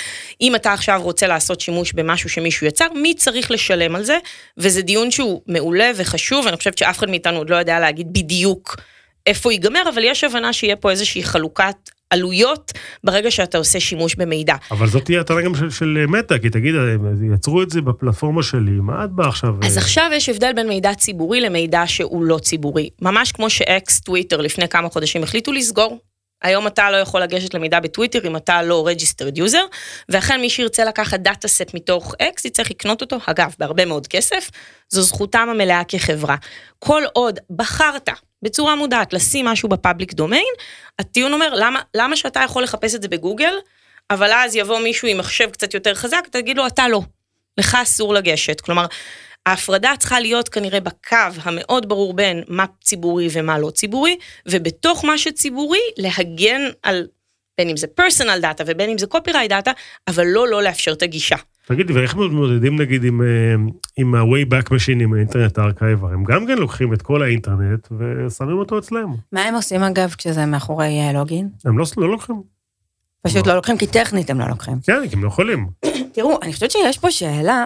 [0.40, 4.18] אם אתה עכשיו רוצה לעשות שימוש במשהו שמישהו יצר, מי צריך לשלם על זה?
[4.59, 8.76] וזה דיון שהוא מעולה וחשוב, אני חושבת שאף אחד מאיתנו עוד לא יודע להגיד בדיוק
[9.26, 11.76] איפה ייגמר, אבל יש הבנה שיהיה פה איזושהי חלוקת
[12.11, 12.72] עלויות
[13.04, 14.54] ברגע שאתה עושה שימוש במידע.
[14.70, 18.42] אבל זאת תהיה הטענה גם של, של מטא, כי תגיד, הם יצרו את זה בפלטפורמה
[18.42, 19.54] שלי, מה את באה עכשיו?
[19.62, 22.90] אז אה, עכשיו יש הבדל בין מידע ציבורי למידע שהוא לא ציבורי.
[23.02, 25.98] ממש כמו שאקס טוויטר לפני כמה חודשים החליטו לסגור.
[26.42, 29.76] היום אתה לא יכול לגשת למידע בטוויטר אם אתה לא registered user,
[30.08, 34.50] ואכן מי שירצה לקחת data set מתוך אקס יצטרך לקנות אותו, אגב, בהרבה מאוד כסף,
[34.88, 36.36] זו זכותם המלאה כחברה.
[36.78, 38.08] כל עוד בחרת
[38.43, 40.55] בצורה מודעת לשים משהו ב public domain,
[40.99, 43.55] הטיעון אומר, למה, למה שאתה יכול לחפש את זה בגוגל,
[44.11, 47.01] אבל אז יבוא מישהו עם מחשב קצת יותר חזק, תגיד לו, אתה לא.
[47.59, 48.61] לך אסור לגשת.
[48.61, 48.86] כלומר,
[49.47, 54.16] ההפרדה צריכה להיות כנראה בקו המאוד ברור בין מה ציבורי ומה לא ציבורי,
[54.47, 57.07] ובתוך מה שציבורי להגן על
[57.59, 59.72] בין אם זה personal data ובין אם זה copyright data,
[60.09, 61.36] אבל לא לא לאפשר את הגישה.
[61.72, 63.26] תגידי, ואיך מתמודדים נגיד עם, אה,
[63.96, 66.08] עם ה-Wayback Machine, עם האינטרנט הארכייבר?
[66.08, 69.14] הם גם כן לוקחים את כל האינטרנט ושמים אותו אצלם.
[69.32, 71.48] מה הם עושים אגב כשזה מאחורי אה, לוגין?
[71.64, 72.42] הם לא, לא לוקחים.
[73.22, 73.52] פשוט לא.
[73.52, 74.74] לא לוקחים, כי טכנית הם לא לוקחים.
[74.82, 75.68] כן, כי הם לא יכולים.
[76.12, 77.64] תראו, אני חושבת שיש פה שאלה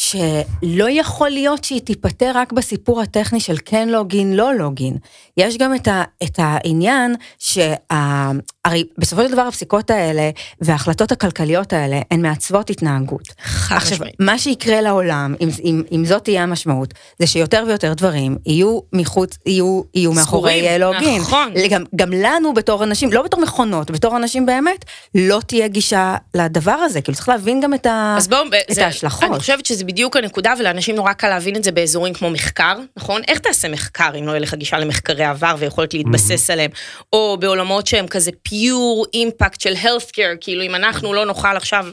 [0.00, 4.96] שלא יכול להיות שהיא תיפתר רק בסיפור הטכני של כן לוגין, לא לוגין.
[5.36, 10.30] יש גם את, ה, את העניין שהרי בסופו של דבר הפסיקות האלה
[10.60, 13.32] וההחלטות הכלכליות האלה הן מעצבות התנהגות.
[13.42, 14.14] חד עכשיו, משמעית.
[14.20, 19.38] מה שיקרה לעולם, אם, אם, אם זאת תהיה המשמעות, זה שיותר ויותר דברים יהיו מחוץ,
[19.46, 21.20] יהיו, יהיו מאחורי סגורים, אה, לוגין.
[21.20, 21.52] נכון.
[21.70, 24.84] גם, גם לנו בתור אנשים, לא בתור מכונות, בתור אנשים באמת,
[25.14, 27.00] לא תהיה גישה לדבר הזה.
[27.00, 28.16] כאילו צריך להבין גם את, ה,
[28.70, 29.22] את זה- ההשלכות.
[29.30, 33.22] אני חושבת שזה בדיוק הנקודה, ולאנשים נורא קל להבין את זה באזורים כמו מחקר, נכון?
[33.28, 36.70] איך תעשה מחקר אם לא יהיה לך גישה למחקרי עבר ויכולת להתבסס עליהם?
[37.12, 41.86] או בעולמות שהם כזה פיור אימפקט של healthcare, כאילו אם אנחנו לא נוכל עכשיו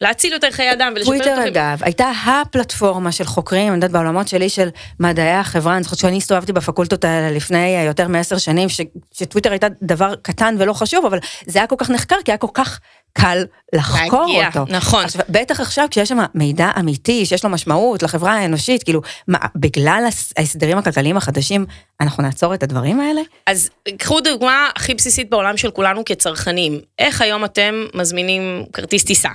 [0.00, 1.48] להציל יותר חיי אדם ולשפר את טוויטר.
[1.48, 4.68] אגב, הייתה הפלטפורמה של חוקרים, אני יודעת בעולמות שלי של
[5.00, 8.80] מדעי החברה, אני זוכרת שאני הסתובבתי בפקולטות האלה לפני אה, יותר מעשר שנים, ש,
[9.12, 12.46] שטוויטר הייתה דבר קטן ולא חשוב, אבל זה היה כל כך נחקר, כי היה כל
[12.54, 12.80] כך
[13.12, 13.44] קל
[13.74, 14.64] לחקור להגיע, אותו.
[14.72, 15.04] נכון.
[15.04, 20.04] עכשיו, בטח עכשיו כשיש שם מידע אמיתי, שיש לו משמעות לחברה האנושית, כאילו, מה, בגלל
[20.08, 21.66] הס- ההסדרים הכלכליים החדשים,
[22.00, 23.20] אנחנו נעצור את הדברים האלה?
[23.46, 26.80] אז קחו דוגמה הכי בסיסית בעולם של כולנו כצרכנים.
[26.98, 29.28] איך היום אתם מזמינים כרטיס טיסה?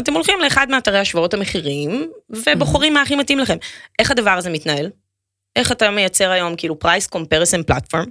[0.00, 2.10] אתם הולכים לאחד מאתרי השוואות המחירים,
[2.46, 3.56] ובוחרים מה הכי מתאים לכם.
[3.98, 4.90] איך הדבר הזה מתנהל?
[5.56, 8.04] איך אתה מייצר היום כאילו price comparison platform?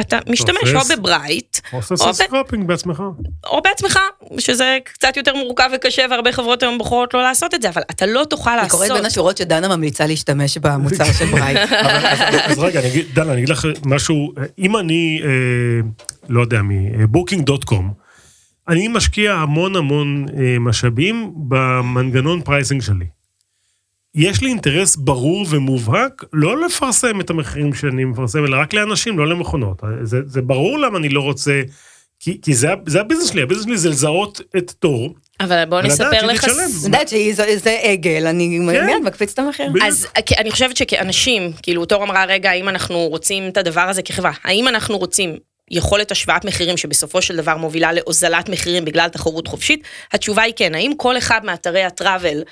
[0.00, 3.02] אתה משתמש או בברייט, או ב- בעצמך.
[3.46, 3.98] או בעצמך,
[4.38, 8.06] שזה קצת יותר מורכב וקשה, והרבה חברות היום בוחרות לא לעשות את זה, אבל אתה
[8.06, 8.70] לא תוכל אני לעשות.
[8.70, 11.58] קוראת בין השורות שדנה ממליצה להשתמש במוצר של ברייט.
[12.44, 15.28] אז, רגע, אני דנה, אני אגיד לך משהו, אם אני, אה,
[16.28, 17.92] לא יודע מי, בוקינג.קום,
[18.68, 23.04] אני משקיע המון המון אה, משאבים במנגנון pricing שלי.
[24.14, 29.26] יש לי אינטרס ברור ומובהק לא לפרסם את המחירים שאני מפרסם, אלא רק לאנשים, לא
[29.26, 29.82] למכונות.
[30.02, 31.62] זה, זה ברור למה אני לא רוצה,
[32.20, 35.14] כי, כי זה, זה ה business שלי, ה business שלי זה לזהות את תור.
[35.40, 36.44] אבל בוא נספר לך...
[36.44, 36.52] אני
[36.84, 38.86] יודעת שזה עגל, אני כן.
[38.86, 39.72] מיד מקפיץ את המחיר.
[39.82, 40.06] אז
[40.38, 44.32] אני חושבת שכאנשים, כאילו תור אמרה, רגע, האם אנחנו רוצים את הדבר הזה כחברה?
[44.44, 45.36] האם אנחנו רוצים
[45.70, 49.82] יכולת השוואת מחירים שבסופו של דבר מובילה להוזלת מחירים בגלל תחרות חופשית?
[50.12, 50.74] התשובה היא כן.
[50.74, 52.42] האם כל אחד מאתרי ה travel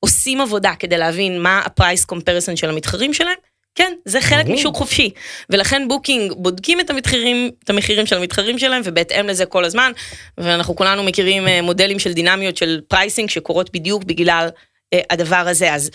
[0.00, 3.36] עושים עבודה כדי להבין מה ה price comparison של המתחרים שלהם?
[3.74, 4.58] כן, זה חלק ברור.
[4.58, 5.10] משוק חופשי.
[5.50, 9.92] ולכן בוקינג בודקים את המחירים, את המחירים של המתחרים שלהם, ובהתאם לזה כל הזמן.
[10.38, 14.48] ואנחנו כולנו מכירים אה, מודלים של דינמיות של pricing שקורות בדיוק בגלל
[14.92, 15.74] אה, הדבר הזה.
[15.74, 15.90] אז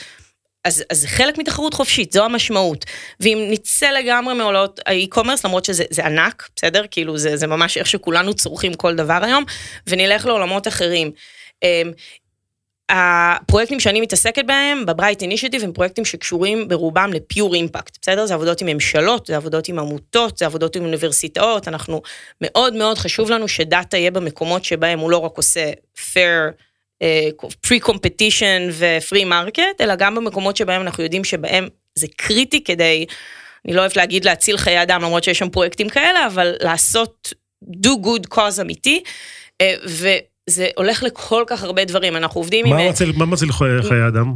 [0.66, 2.86] אז, אז זה חלק מתחרות חופשית, זו המשמעות.
[3.20, 6.86] ואם נצא לגמרי מעולמות ה e-commerce, למרות שזה זה ענק, בסדר?
[6.91, 9.43] כאילו זה, זה ממש איך שכולנו צורכים כל דבר היום,
[9.88, 11.11] ונלך לעולמות אחרים.
[11.63, 11.91] אמ,
[12.89, 18.26] הפרויקטים שאני מתעסקת בהם ב Bright Initiative הם פרויקטים שקשורים ברובם ל pure impact, בסדר?
[18.26, 22.01] זה עבודות עם ממשלות, זה עבודות עם עמותות, זה עבודות עם אוניברסיטאות, אנחנו,
[22.41, 26.51] מאוד מאוד חשוב לנו שדאטה יהיה במקומות שבהם הוא לא רק עושה fair
[27.68, 33.06] free competition ו free market, אלא גם במקומות שבהם אנחנו יודעים שבהם זה קריטי כדי,
[33.66, 37.34] אני לא אוהבת להגיד להציל חיי אדם, למרות שיש שם פרויקטים כאלה, אבל לעשות
[37.86, 39.04] do good cause אמיתי,
[39.62, 42.76] אה, וזה הולך לכל כך הרבה דברים, אנחנו עובדים עם...
[42.76, 44.36] מה מציל, מה מציל חיי חיי אדם?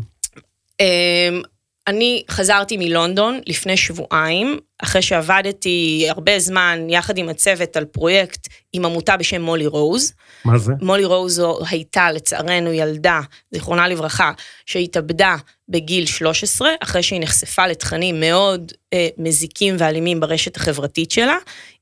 [1.90, 8.86] אני חזרתי מלונדון לפני שבועיים, אחרי שעבדתי הרבה זמן יחד עם הצוות על פרויקט עם
[8.86, 10.14] עמותה בשם מולי רוז.
[10.46, 10.74] מה זה?
[10.82, 13.22] מולי רוז זו הייתה לצערנו ילדה,
[13.52, 14.32] זיכרונה לברכה,
[14.66, 15.36] שהתאבדה
[15.70, 21.36] בגיל 13, אחרי שהיא נחשפה לתכנים מאוד אה, מזיקים ואלימים ברשת החברתית שלה,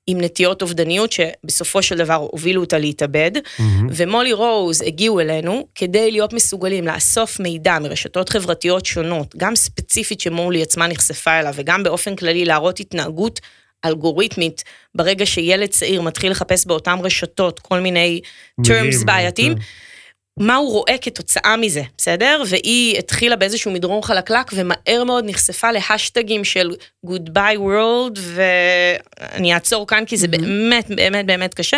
[0.07, 3.31] עם נטיות אובדניות שבסופו של דבר הובילו אותה להתאבד.
[3.89, 10.61] ומולי רוז הגיעו אלינו כדי להיות מסוגלים לאסוף מידע מרשתות חברתיות שונות, גם ספציפית שמולי
[10.61, 13.39] עצמה נחשפה אליו, וגם באופן כללי להראות התנהגות
[13.85, 14.63] אלגוריתמית,
[14.95, 18.21] ברגע שילד צעיר מתחיל לחפש באותן רשתות כל מיני
[18.61, 19.61] terms מילים, בעייתיים, כן.
[20.37, 22.43] מה הוא רואה כתוצאה מזה, בסדר?
[22.47, 26.71] והיא התחילה באיזשהו מדרון חלקלק ומהר מאוד נחשפה להשטגים של
[27.05, 31.77] Goodbye World, ואני אעצור כאן כי זה באמת באמת באמת קשה.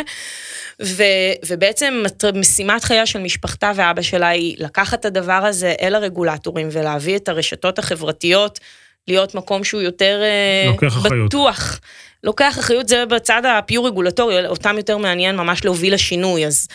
[0.83, 1.03] ו,
[1.47, 2.03] ובעצם
[2.35, 7.29] משימת חייה של משפחתה ואבא שלה היא לקחת את הדבר הזה אל הרגולטורים ולהביא את
[7.29, 8.59] הרשתות החברתיות
[9.07, 11.29] להיות מקום שהוא יותר אה, לוקח אחריות.
[11.29, 11.79] בטוח.
[12.23, 16.67] לוקח אחריות, זה בצד ה pure רגולטורי, אותם יותר מעניין ממש להוביל לשינוי, אז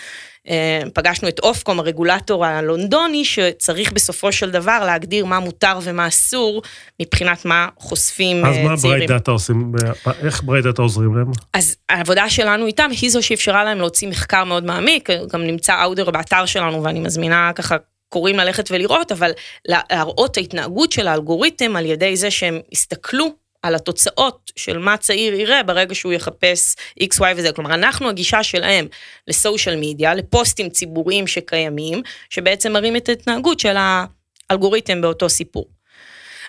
[0.94, 6.62] פגשנו את Ofcom, הרגולטור הלונדוני, שצריך בסופו של דבר להגדיר מה מותר ומה אסור,
[7.02, 8.98] מבחינת מה חושפים אז אה, מה צעירים.
[8.98, 9.72] ברייט דאטה עושים,
[10.22, 11.30] איך ברייט דאטה עוזרים להם?
[11.52, 15.93] אז העבודה שלנו איתם היא זו שאפשרה להם להוציא מחקר מאוד מעמיק, גם נמצא out
[15.93, 17.76] there באתר שלנו ואני מזמינה ככה
[18.08, 19.30] קוראים ללכת ולראות, אבל
[19.68, 25.34] להראות את ההתנהגות של האלגוריתם על ידי זה שהם יסתכלו על התוצאות של מה צעיר
[25.34, 27.52] יראה ברגע שהוא יחפש x, y וזה.
[27.52, 28.86] כלומר, אנחנו הגישה שלהם
[29.28, 33.76] לסושיאל מדיה, לפוסטים ציבוריים שקיימים, שבעצם מראים את ההתנהגות של
[34.50, 35.66] האלגוריתם באותו סיפור.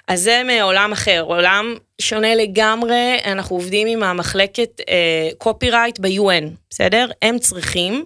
[0.07, 4.81] אז זה מעולם אחר, עולם שונה לגמרי, אנחנו עובדים עם המחלקת
[5.37, 7.07] קופירייט ב-UN, בסדר?
[7.21, 8.05] הם צריכים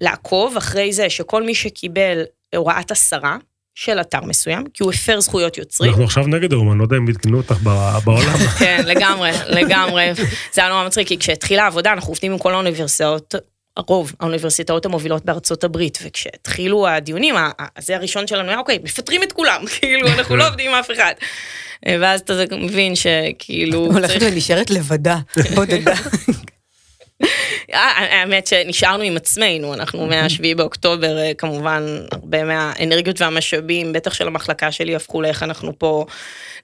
[0.00, 2.22] לעקוב אחרי זה שכל מי שקיבל
[2.56, 3.36] הוראת הסרה
[3.74, 5.90] של אתר מסוים, כי הוא הפר זכויות יוצרים.
[5.90, 8.38] אנחנו עכשיו נגד האומן, לא יודע אם עדכנו אותך ב- בעולם.
[8.58, 10.10] כן, לגמרי, לגמרי.
[10.52, 13.34] זה היה נורא מצחיק, כי כשהתחילה העבודה, אנחנו עובדים עם כל האוניברסיטאות,
[13.76, 17.34] הרוב, האוניברסיטאות המובילות בארצות הברית, וכשהתחילו הדיונים,
[17.78, 21.12] זה הראשון שלנו היה, אוקיי, מפטרים את כולם, כאילו, אנחנו לא עובדים עם אף אחד.
[22.00, 23.78] ואז אתה מבין שכאילו...
[23.78, 25.18] הולכת ונשארת לבדה,
[25.54, 25.94] בודדה.
[27.74, 34.26] אה, האמת שנשארנו עם עצמנו, אנחנו מה-7 באוקטובר, אה, כמובן, הרבה מהאנרגיות והמשאבים, בטח של
[34.26, 36.04] המחלקה שלי, הפכו לאיך אנחנו פה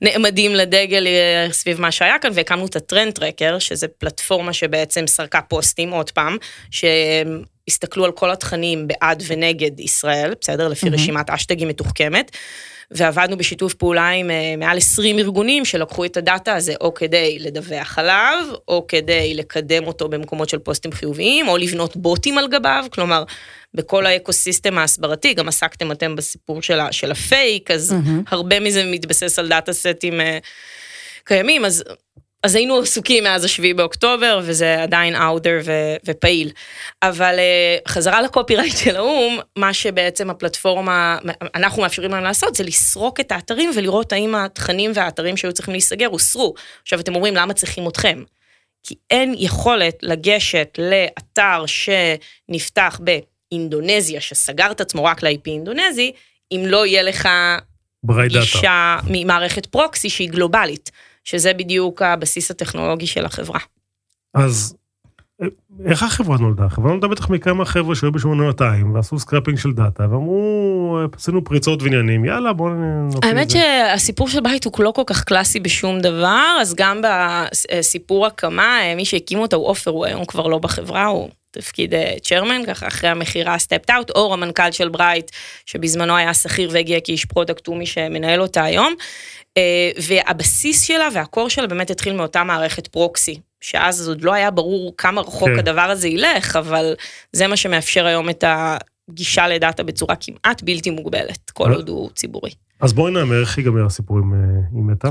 [0.02, 5.40] נעמדים לדגל אה, סביב מה שהיה כאן, והקמנו את הטרנד טרקר, שזה פלטפורמה שבעצם סרקה
[5.40, 6.36] פוסטים, עוד פעם,
[6.70, 10.68] שהסתכלו על כל התכנים בעד ונגד ישראל, בסדר?
[10.68, 12.30] לפי רשימת אשטגים מתוחכמת.
[12.90, 17.98] ועבדנו בשיתוף פעולה עם אה, מעל 20 ארגונים שלקחו את הדאטה הזה או כדי לדווח
[17.98, 23.24] עליו, או כדי לקדם אותו במקומות של פוסטים חיוביים, או לבנות בוטים על גביו, כלומר,
[23.74, 27.94] בכל ה ecosystem ההסברתי, גם עסקתם אתם בסיפור של, של הפייק, אז
[28.26, 30.38] הרבה מזה מתבסס על דאטה סטים אה,
[31.24, 31.84] קיימים, אז...
[32.42, 36.50] אז היינו עסוקים מאז השביעי באוקטובר, וזה עדיין out there ו- ופעיל.
[37.02, 41.18] אבל uh, חזרה ל copyright של האו"ם, מה שבעצם הפלטפורמה,
[41.54, 46.06] אנחנו מאפשרים להם לעשות, זה לסרוק את האתרים ולראות האם התכנים והאתרים שהיו צריכים להיסגר
[46.06, 46.54] הוסרו.
[46.82, 48.22] עכשיו, אתם אומרים, למה צריכים אתכם?
[48.82, 56.12] כי אין יכולת לגשת לאתר שנפתח באינדונזיה, שסגר את עצמו רק ל-IP אינדונזי,
[56.52, 57.28] אם לא יהיה לך
[58.02, 58.44] ברייט דאטה.
[58.44, 60.90] גישה ממערכת proxy שהיא גלובלית,
[61.24, 63.60] שזה בדיוק הבסיס הטכנולוגי של החברה.
[64.34, 64.76] אז
[65.86, 66.64] איך החברה נולדה?
[66.64, 68.62] החברה נולדה בטח מכמה חבר'ה שהיו ב-8200
[68.94, 73.50] ועשו scraping של דאטה ואמרו, "אה, עשינו פריצות ועניינים, יאללה בואו נוציא האמת.
[73.50, 79.04] שהסיפור של ברייט הוא לא כל כך קלאסי בשום דבר, אז גם בסיפור הקמה, מי
[79.04, 83.58] שהקים אותה הוא עופר, הוא היום כבר לא בחברה, הוא תפקיד chairman, ככה אחרי המכירה
[83.58, 85.30] stepped out, אור המנכ"ל של ברייט,
[85.66, 88.94] שבזמנו היה שכיר והגיע כאיש product, הוא מי שמנהל אותה היום.
[89.56, 94.50] אה, והבסיס שלה וה core שלה באמת התחיל מאותה מערכת proxy, שאז עוד לא היה
[94.50, 95.58] ברור כמה רחוק כן.
[95.58, 96.94] הדבר הזה ילך, אבל
[97.32, 102.50] זה מה שמאפשר היום את הגישה לדאטה בצורה כמעט בלתי מוגבלת, כל עוד הוא ציבורי.
[102.80, 104.38] אז בואי נאמר איך ייגמר הסיפור עם, אה,
[104.72, 105.10] עם מטא.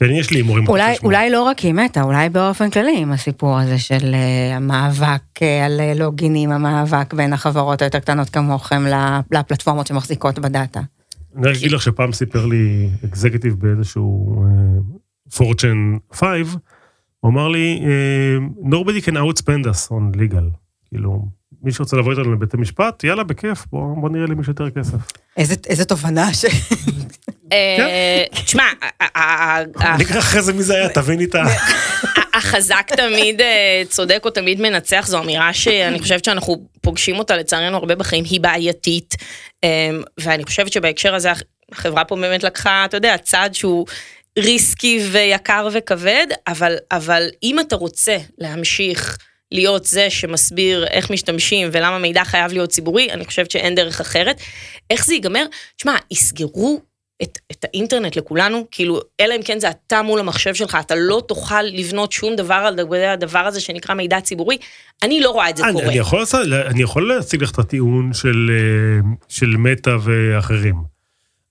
[0.00, 0.68] כן, יש לי הימורים.
[0.68, 0.96] אולי.
[1.02, 5.66] אולי לא רק עם מטא, אולי באופן כללי עם הסיפור הזה של אה, המאבק אה,
[5.66, 10.80] על אה, לוגינים, המאבק בין החברות היותר קטנות כמוכם ל- לפלטפורמות שמחזיקות בדאטה.
[11.36, 14.36] אני רק אגיד לך שפעם סיפר לי אקזקטיב באיזשהו
[15.36, 16.28] פורצ'ן 5,
[17.20, 20.44] הוא אמר לי, אה, nobody can outspend us on legal.
[20.88, 21.22] כאילו,
[21.62, 25.12] מי שרוצה לבוא איתנו לבית המשפט, יאללה, בכיף, בוא, בוא נראה למי שיותר כסף.
[25.36, 26.44] איזה, איזה תובנה ש...
[27.52, 31.34] אה, תשמע, ה- ה- ה- ה- אני אקרא אחרי זה מי זה היה, תבין את
[31.34, 31.42] ה...
[32.34, 37.76] החזק תמיד אה, צודק או תמיד מנצח, זו אמירה שאני חושבת שאנחנו פוגשים אותה לצערנו
[37.76, 39.14] הרבה בחיים, היא בעייתית.
[39.64, 39.90] אה,
[40.20, 41.30] ואני חושבת שבהקשר הזה
[41.72, 43.86] החברה פה באמת לקחה, אתה יודע, צעד שהוא
[44.38, 49.18] ריסקי ויקר וכבד, אבל, אבל אם אתה רוצה להמשיך
[49.52, 54.40] להיות זה שמסביר איך משתמשים ולמה מידע חייב להיות ציבורי, אני חושבת שאין דרך אחרת.
[54.90, 55.44] איך זה ייגמר?
[55.76, 56.80] תשמע, יסגרו
[57.22, 61.22] את, את האינטרנט לכולנו, כאילו, אלא אם כן זה אתה מול המחשב שלך, אתה לא
[61.28, 64.58] תוכל לבנות שום דבר על הדבר הזה שנקרא מידע ציבורי.
[65.02, 65.84] אני לא רואה את זה אני, קורה.
[65.84, 70.74] אני, יכול לעשות, אני יכול להציג לך את הטיעון של, אה, של מטא ואחרים.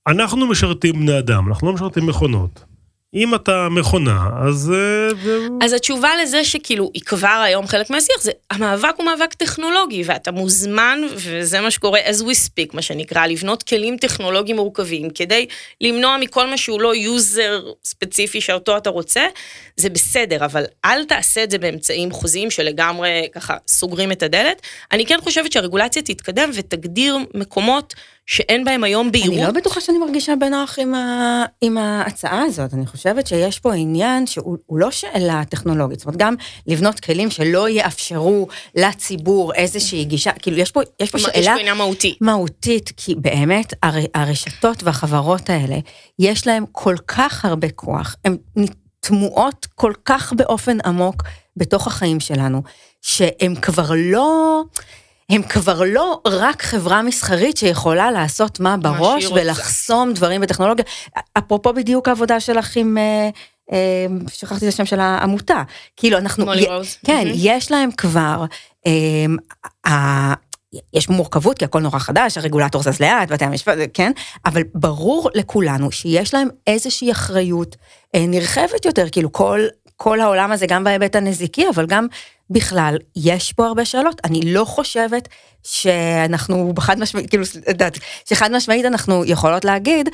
[0.08, 2.69] אנחנו משרתים בני אדם, אנחנו לא משרתים מכונות.
[3.14, 4.72] אם אתה מכונה, אז...
[4.76, 10.04] אה, אז התשובה לזה שכאילו היא כבר היום חלק מהשיח, זה המאבק הוא מאבק טכנולוגי,
[10.06, 15.46] ואתה מוזמן, וזה מה שקורה as we speak, מה שנקרא, לבנות כלים טכנולוגיים מורכבים, כדי
[15.82, 19.26] למנוע מכל מה שהוא לא יוזר ספציפי שאותו אתה רוצה,
[19.78, 24.62] זה בסדר, אבל אל תעשה את זה באמצעים חוזיים שלגמרי ככה סוגרים את הדלת.
[24.92, 27.96] אני כן חושבת שהרגולציה תתקדם ותגדיר מקומות
[28.30, 29.38] שאין בהם היום בהירות.
[29.38, 31.46] אני לא בטוחה שאני מרגישה בנוח עם, ה...
[31.62, 32.74] עם ההצעה הזאת.
[32.74, 36.00] אני חושבת שיש פה עניין שהוא הוא לא שאלה טכנולוגית.
[36.00, 36.36] זאת אומרת, גם
[36.68, 41.60] לבנות כלים שלא יאפשרו לציבור איזושהי גישה, כאילו, יש פה, יש פה יש שאלה פה
[41.60, 42.18] עניין מהותי.
[42.22, 43.96] מהותית, כי באמת הר...
[44.14, 45.78] הרשתות והחברות האלה,
[46.20, 48.38] יש להם כל כך הרבה כוח, הן
[49.00, 51.24] תמוהות כל כך באופן עמוק
[51.58, 52.62] בתוך החיים שלנו,
[53.02, 54.64] שהן כבר לא...
[55.30, 59.26] הם כבר לא רק חברה מסחרית שיכולה לעשות מה בראש.
[59.26, 60.86] ולחסום דברים בטכנולוגיה.
[61.38, 63.30] אפרופו בדיוק העבודה שלך עם, אה,
[63.72, 65.64] אה, שכחתי את השם של העמותה.
[65.98, 66.98] כאילו אנחנו, מולי רוז.
[67.06, 67.32] כן, מהמם.
[67.36, 68.46] יש להם כבר,
[69.88, 70.34] ה-
[70.94, 74.12] יש מורכבות כי הכל נורא חדש, הרגולטור זז לאט, בתי המשפט, כן,
[74.46, 77.76] אבל ברור לכולנו שיש להם איזושהי אחריות
[78.16, 79.60] אה, נרחבת יותר, כאילו כל,
[80.02, 82.08] כל העולם הזה, גם בהיבט הנזיקי, אבל גם
[82.50, 84.22] בכלל, יש פה הרבה שאלות.
[84.24, 85.28] אני לא חושבת
[85.64, 87.98] שאנחנו חד משמעית, כאילו, את יודעת,
[88.30, 90.10] שחד משמעית אנחנו יכולות להגיד,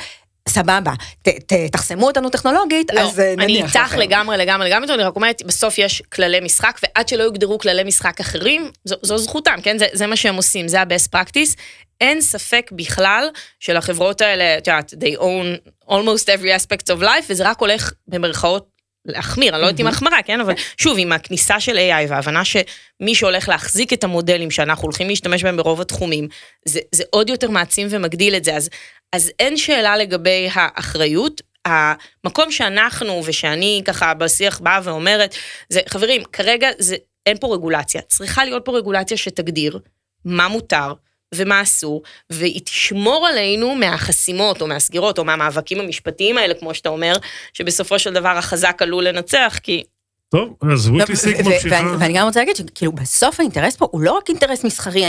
[0.49, 3.99] סבבה, ת, ת, תחסמו אותנו טכנולוגית, לא, אז אה, אני נניח איתך לכם.
[3.99, 8.19] לגמרי, לגמרי, לגמרי, אני רק אומרת, בסוף יש כללי משחק, ועד שלא יוגדרו כללי משחק
[8.19, 9.77] אחרים, זו, זו זכותם, כן?
[9.77, 11.55] זה, זה מה שהם עושים, זה ה-best practice.
[12.01, 13.29] אין ספק בכלל
[13.59, 18.74] שלחברות האלה, את יודעת, they own almost every aspect of life, וזה רק הולך במרכאות
[19.05, 20.41] להחמיר, אני לא יודעת אם החמרה, כן?
[20.41, 25.43] אבל שוב, עם הכניסה של AI וההבנה שמי שהולך להחזיק את המודלים שאנחנו הולכים להשתמש
[25.43, 26.27] בהם ברוב התחומים,
[26.65, 28.55] זה, זה עוד יותר מעצים ומגדיל את זה.
[28.55, 28.69] אז,
[29.13, 31.41] אז אין שאלה לגבי האחריות.
[31.65, 35.35] המקום שאנחנו ושאני ככה בשיח באה ואומרת,
[35.69, 36.95] זה חברים, כרגע זה,
[37.25, 38.01] אין פה רגולציה.
[38.01, 39.79] צריכה להיות פה רגולציה שתגדיר
[40.25, 40.93] מה מותר
[41.35, 47.15] ומה אסור, והיא תשמור עלינו מהחסימות או מהסגירות או מהמאבקים המשפטיים האלה, כמו שאתה אומר,
[47.53, 49.83] שבסופו של דבר החזק עלול לנצח, כי
[50.31, 51.95] טוב, אז לא, weekly sync ו- ו- ממשיכה.
[51.99, 55.05] ואני, גם רוצה להגיד שכאילו בסוף האינטרס פה הוא לא רק אינטרס מסחרי,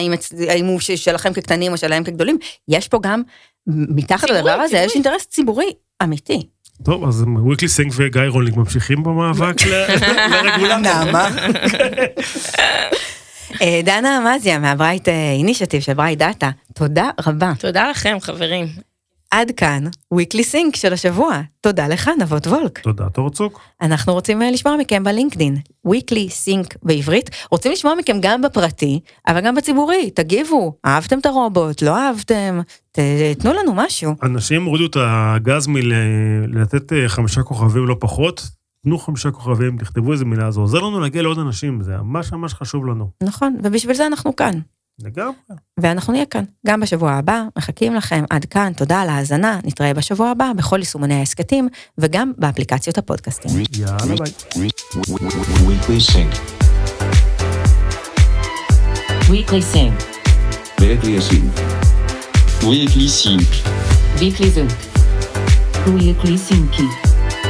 [0.49, 3.23] האם, הוא שלכם כקטנים או שלהם כגדולים, יש פה גם,
[3.67, 4.77] מתחת לדבר הזה.
[4.79, 5.71] יש אינטרס ציבורי
[6.03, 6.47] אמיתי.
[6.85, 9.87] טוב, אז weekly sync וגיא רולינג ממשיכים במאבק ל-
[10.31, 10.77] לרגולטור.
[10.79, 11.29] נעמה.
[13.63, 17.53] אה, דנה עמזיה מה-Bright Initiative של Bright Data, תודה רבה.
[17.59, 18.67] תודה לכם, חברים.
[19.31, 19.85] עד כאן,
[20.15, 21.41] weekly sync של השבוע.
[21.61, 22.79] תודה לך, נבות וולק.
[22.79, 23.61] תודה, תור צוק.
[23.83, 25.57] אנחנו רוצים אה, לשמוע מכם בלינקדין,
[25.89, 27.31] weekly sync בעברית.
[27.51, 30.11] רוצים לשמוע מכם גם בפרטי, אבל גם בציבורי.
[30.11, 32.61] תגיבו, אהבתם את הרובוט, לא אהבתם,
[32.93, 32.99] ת-
[33.39, 34.15] תנו לנו משהו.
[34.23, 38.43] אנשים הורידו את הגז מלתת אה, חמישה כוכבים לא פחות.
[38.87, 42.55] תנו חמישה כוכבים, תכתבו איזה מילה, זה עוזר לנו להגיע לעוד אנשים, זה ממש ממש
[42.55, 43.11] חשוב לנו.
[43.23, 44.61] נכון, ובשביל זה אנחנו כאן.
[45.03, 45.33] לגמרי.
[45.81, 48.25] ואנחנו נהיה כאן, גם בשבוע הבא, מחכים לכם.
[48.31, 51.69] עד כאן, תודה על ההאזנה, נתראה בשבוע הבא בכל יישומוני ההסכתים,
[51.99, 53.51] וגם באפליקציות הפודקאסטים.
[53.79, 54.69] יאללה ביי.
[55.67, 56.33] Weekly Sync.
[59.31, 59.97] Weekly Sync.
[60.81, 61.51] Weekly Sync.
[62.63, 64.71] Weekly Sync.
[65.87, 66.73] Weekly Sync.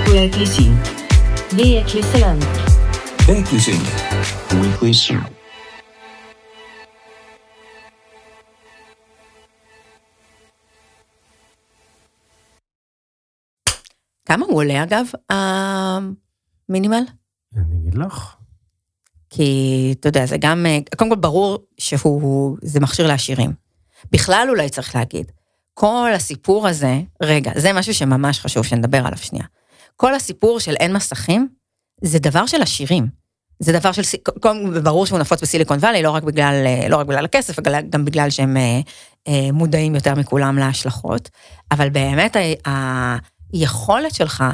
[0.08, 0.95] Weekly Sync.
[1.52, 2.42] Weekly Sync.
[3.28, 3.60] Weekly Sync.
[3.60, 3.86] Weekly Sync.
[4.50, 5.30] Weekly Sync.
[14.24, 17.02] כמה הוא עולה אגב, המינימל?
[17.56, 18.36] אני אגיד לך.
[19.30, 20.66] כי אתה יודע, זה גם,
[20.96, 23.52] קודם כל ברור שהוא, זה מכשיר לעשירים.
[24.12, 25.32] בכלל אולי צריך להגיד,
[25.74, 29.44] כל הסיפור הזה, רגע, זה משהו שממש חשוב שנדבר עליו שנייה.
[29.96, 31.48] כל הסיפור של אין מסכים,
[32.02, 33.08] זה דבר של עשירים.
[33.58, 34.02] זה דבר של,
[34.82, 38.04] ברור שהוא נפוץ בסיליקון וואלי, לא רק בגלל, אה, לא רק בגלל הכסף, אלא גם
[38.04, 38.80] בגלל שהם אה,
[39.28, 41.30] אה, מודעים יותר מכולם להשלכות.
[41.70, 42.36] אבל באמת
[43.52, 44.44] היכולת שלך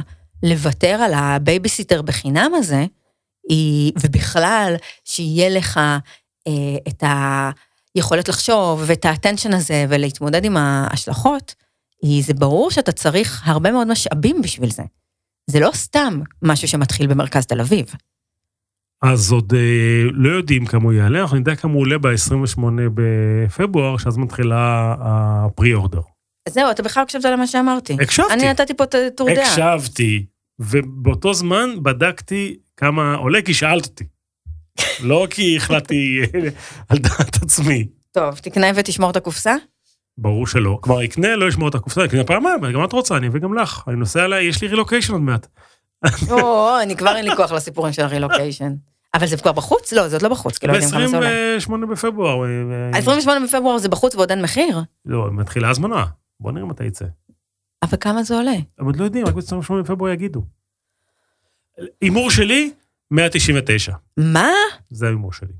[0.43, 2.85] לוותר על הבייביסיטר בחינם הזה,
[3.49, 5.79] היא, ובכלל, שיהיה לך
[6.47, 7.03] אה, את
[7.95, 11.55] היכולת לחשוב ואת האטנשן הזה ולהתמודד עם ההשלכות,
[12.01, 14.83] היא, זה ברור שאתה צריך הרבה מאוד משאבים בשביל זה.
[15.47, 17.85] זה לא סתם משהו שמתחיל במרכז תל אביב.
[19.03, 22.59] אז עוד אה, לא יודעים כמה הוא יעלה, אנחנו נדע כמה הוא עולה ב-28
[22.93, 26.01] בפברואר, שאז מתחילה הפרי-אורדר.
[26.49, 27.97] זהו, אתה בכלל הקשבת למה שאמרתי.
[28.01, 28.33] הקשבתי.
[28.33, 29.47] אני נתתי פה את דעה.
[29.47, 30.25] הקשבתי,
[30.59, 34.03] ובאותו זמן בדקתי כמה עולה, כי שאלת אותי.
[35.03, 36.19] לא כי החלטתי
[36.89, 37.87] על דעת עצמי.
[38.11, 39.55] טוב, תקנה ותשמור את הקופסה?
[40.17, 40.79] ברור שלא.
[40.81, 43.83] כבר יקנה, לא ישמור את הקופסה, יקנה פעמיים, גם את רוצה, אני אביא גם לך.
[43.87, 45.47] אני נוסע עליי, יש לי רילוקיישן עוד מעט.
[46.31, 48.73] או, אני כבר אין לי כוח לסיפורים של הרילוקיישן.
[49.13, 49.93] אבל זה כבר בחוץ?
[49.93, 51.29] לא, זה עוד לא בחוץ, כי לא יודעים כמה זה עולה.
[51.29, 52.45] ב-28 בפברואר.
[52.93, 54.81] אה, 28 בפברואר זה בחוץ ועוד אין מחיר?
[55.05, 56.05] לא, מתחילה הזמנה.
[56.39, 57.05] בוא נראה מתי יצא.
[57.83, 58.55] אבל כמה זה עולה?
[58.79, 60.41] הם עוד לא יודעים, רק ב-28 בפברואר יגידו.
[62.01, 62.71] הימור שלי,
[63.11, 63.93] 199.
[64.17, 64.49] מה?
[64.89, 65.53] זה ההימור שלי.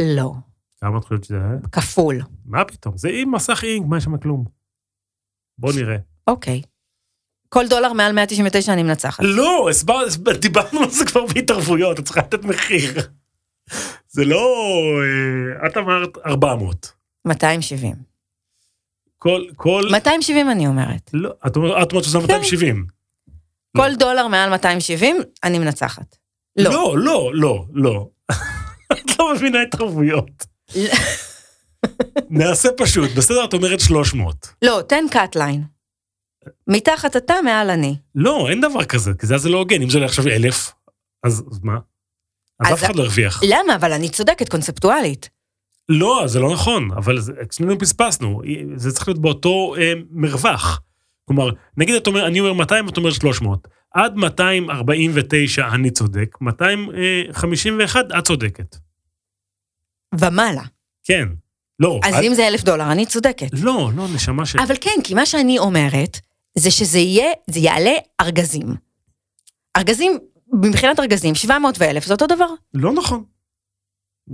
[0.00, 0.32] לא.
[0.80, 1.58] כמה את חושבת שזה היה?
[1.72, 2.20] כפול.
[2.44, 2.96] מה פתאום?
[2.96, 4.44] זה עם מסך אינק, מה יש שם כלום?
[5.58, 5.96] בוא נראה.
[6.26, 6.62] אוקיי.
[7.48, 9.24] כל דולר מעל 199 אני מנצחת.
[9.24, 13.00] לא, הסבר, הסבר, דיברנו על זה כבר בהתערבויות, את צריכה לתת מחיר.
[14.08, 14.54] זה לא...
[15.62, 16.92] אה, את אמרת 400.
[17.24, 17.94] 270.
[19.18, 19.44] כל...
[19.56, 19.82] כל...
[19.90, 21.10] 270 אני אומרת.
[21.12, 22.86] לא, את אומרת את אומרת שזה 270.
[23.74, 23.82] לא.
[23.82, 26.16] כל דולר מעל 270, אני מנצחת.
[26.56, 26.70] לא.
[26.70, 28.08] לא, לא, לא, לא.
[28.92, 30.46] את לא מבינה התערבויות.
[32.30, 34.46] נעשה פשוט, בסדר, את אומרת 300.
[34.62, 35.64] לא, תן קאט ליין.
[36.66, 37.96] מתחת אתה, מעל אני.
[38.14, 39.82] לא, אין דבר כזה, כי זה זה לא הוגן.
[39.82, 40.72] אם זה עכשיו 1,000,
[41.24, 41.78] אז אז מה?
[42.60, 43.42] אז אז- אף אחד לא הרוויח.
[43.44, 43.74] למה?
[43.74, 45.30] אבל אני צודקת קונספטואלית.
[45.88, 48.42] לא, זה לא נכון, אבל אצלנו פספסנו,
[48.76, 50.80] זה צריך להיות באותו אה, מרווח.
[51.24, 53.68] כלומר, נגיד את אומר, אני אומר 200, את אומרת 300.
[53.94, 58.76] עד 249 אני צודק, 251 את צודקת.
[60.14, 60.62] ומעלה.
[61.04, 61.28] כן.
[61.80, 62.00] לא.
[62.04, 63.48] אז את- אם זה אלף דולר, אני צודקת.
[63.52, 64.60] לא, לא, נשמה של...
[64.60, 66.20] אבל כן, כי מה שאני אומרת,
[66.58, 68.66] זה שזה יהיה, זה יעלה ארגזים.
[69.76, 70.18] ארגזים,
[70.52, 72.46] מבחינת ארגזים, 700 ו-1000 זה אותו דבר.
[72.74, 73.24] לא נכון.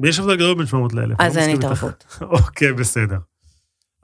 [0.04, 1.14] יש הבדל גדול בין 700 ל-1000.
[1.18, 2.04] אז אין התערבות.
[2.38, 3.16] אוקיי, בסדר.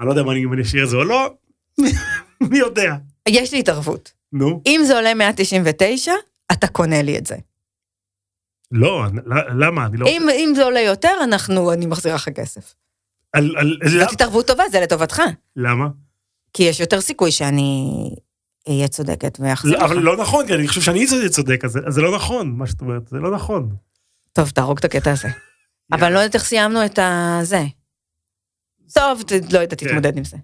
[0.01, 1.35] אני לא יודע אם אני אשאיר את זה או לא,
[2.51, 2.95] מי יודע.
[3.29, 4.13] יש לי התערבות.
[4.33, 4.63] נו.
[4.67, 6.13] אם זה עולה 199,
[6.53, 7.37] אתה קונה לי את זה.
[8.73, 9.87] לא, ל- למה?
[9.87, 10.07] אני לא...
[10.07, 12.75] אם, אם זה עולה יותר, אנחנו, אני מחזירה לך כסף.
[13.33, 14.11] על- על- זאת למה?
[14.13, 15.23] התערבות טובה, זה לטובתך.
[15.57, 15.89] למה?
[16.53, 17.89] כי יש יותר סיכוי שאני
[18.69, 19.85] אהיה צודקת ואחזיר לא, לך.
[19.85, 22.81] אבל לא נכון, כי אני חושב שאני זה צודק, אז זה- לא נכון, מה שאת
[22.81, 23.69] אומרת, זה לא נכון.
[24.33, 25.29] טוב, תהרוג את הקטע הזה.
[25.93, 27.63] אבל לא יודעת איך סיימנו את הזה.
[28.95, 29.87] טוב, לא יודעת, כן.
[29.87, 30.37] תתמודד עם זה.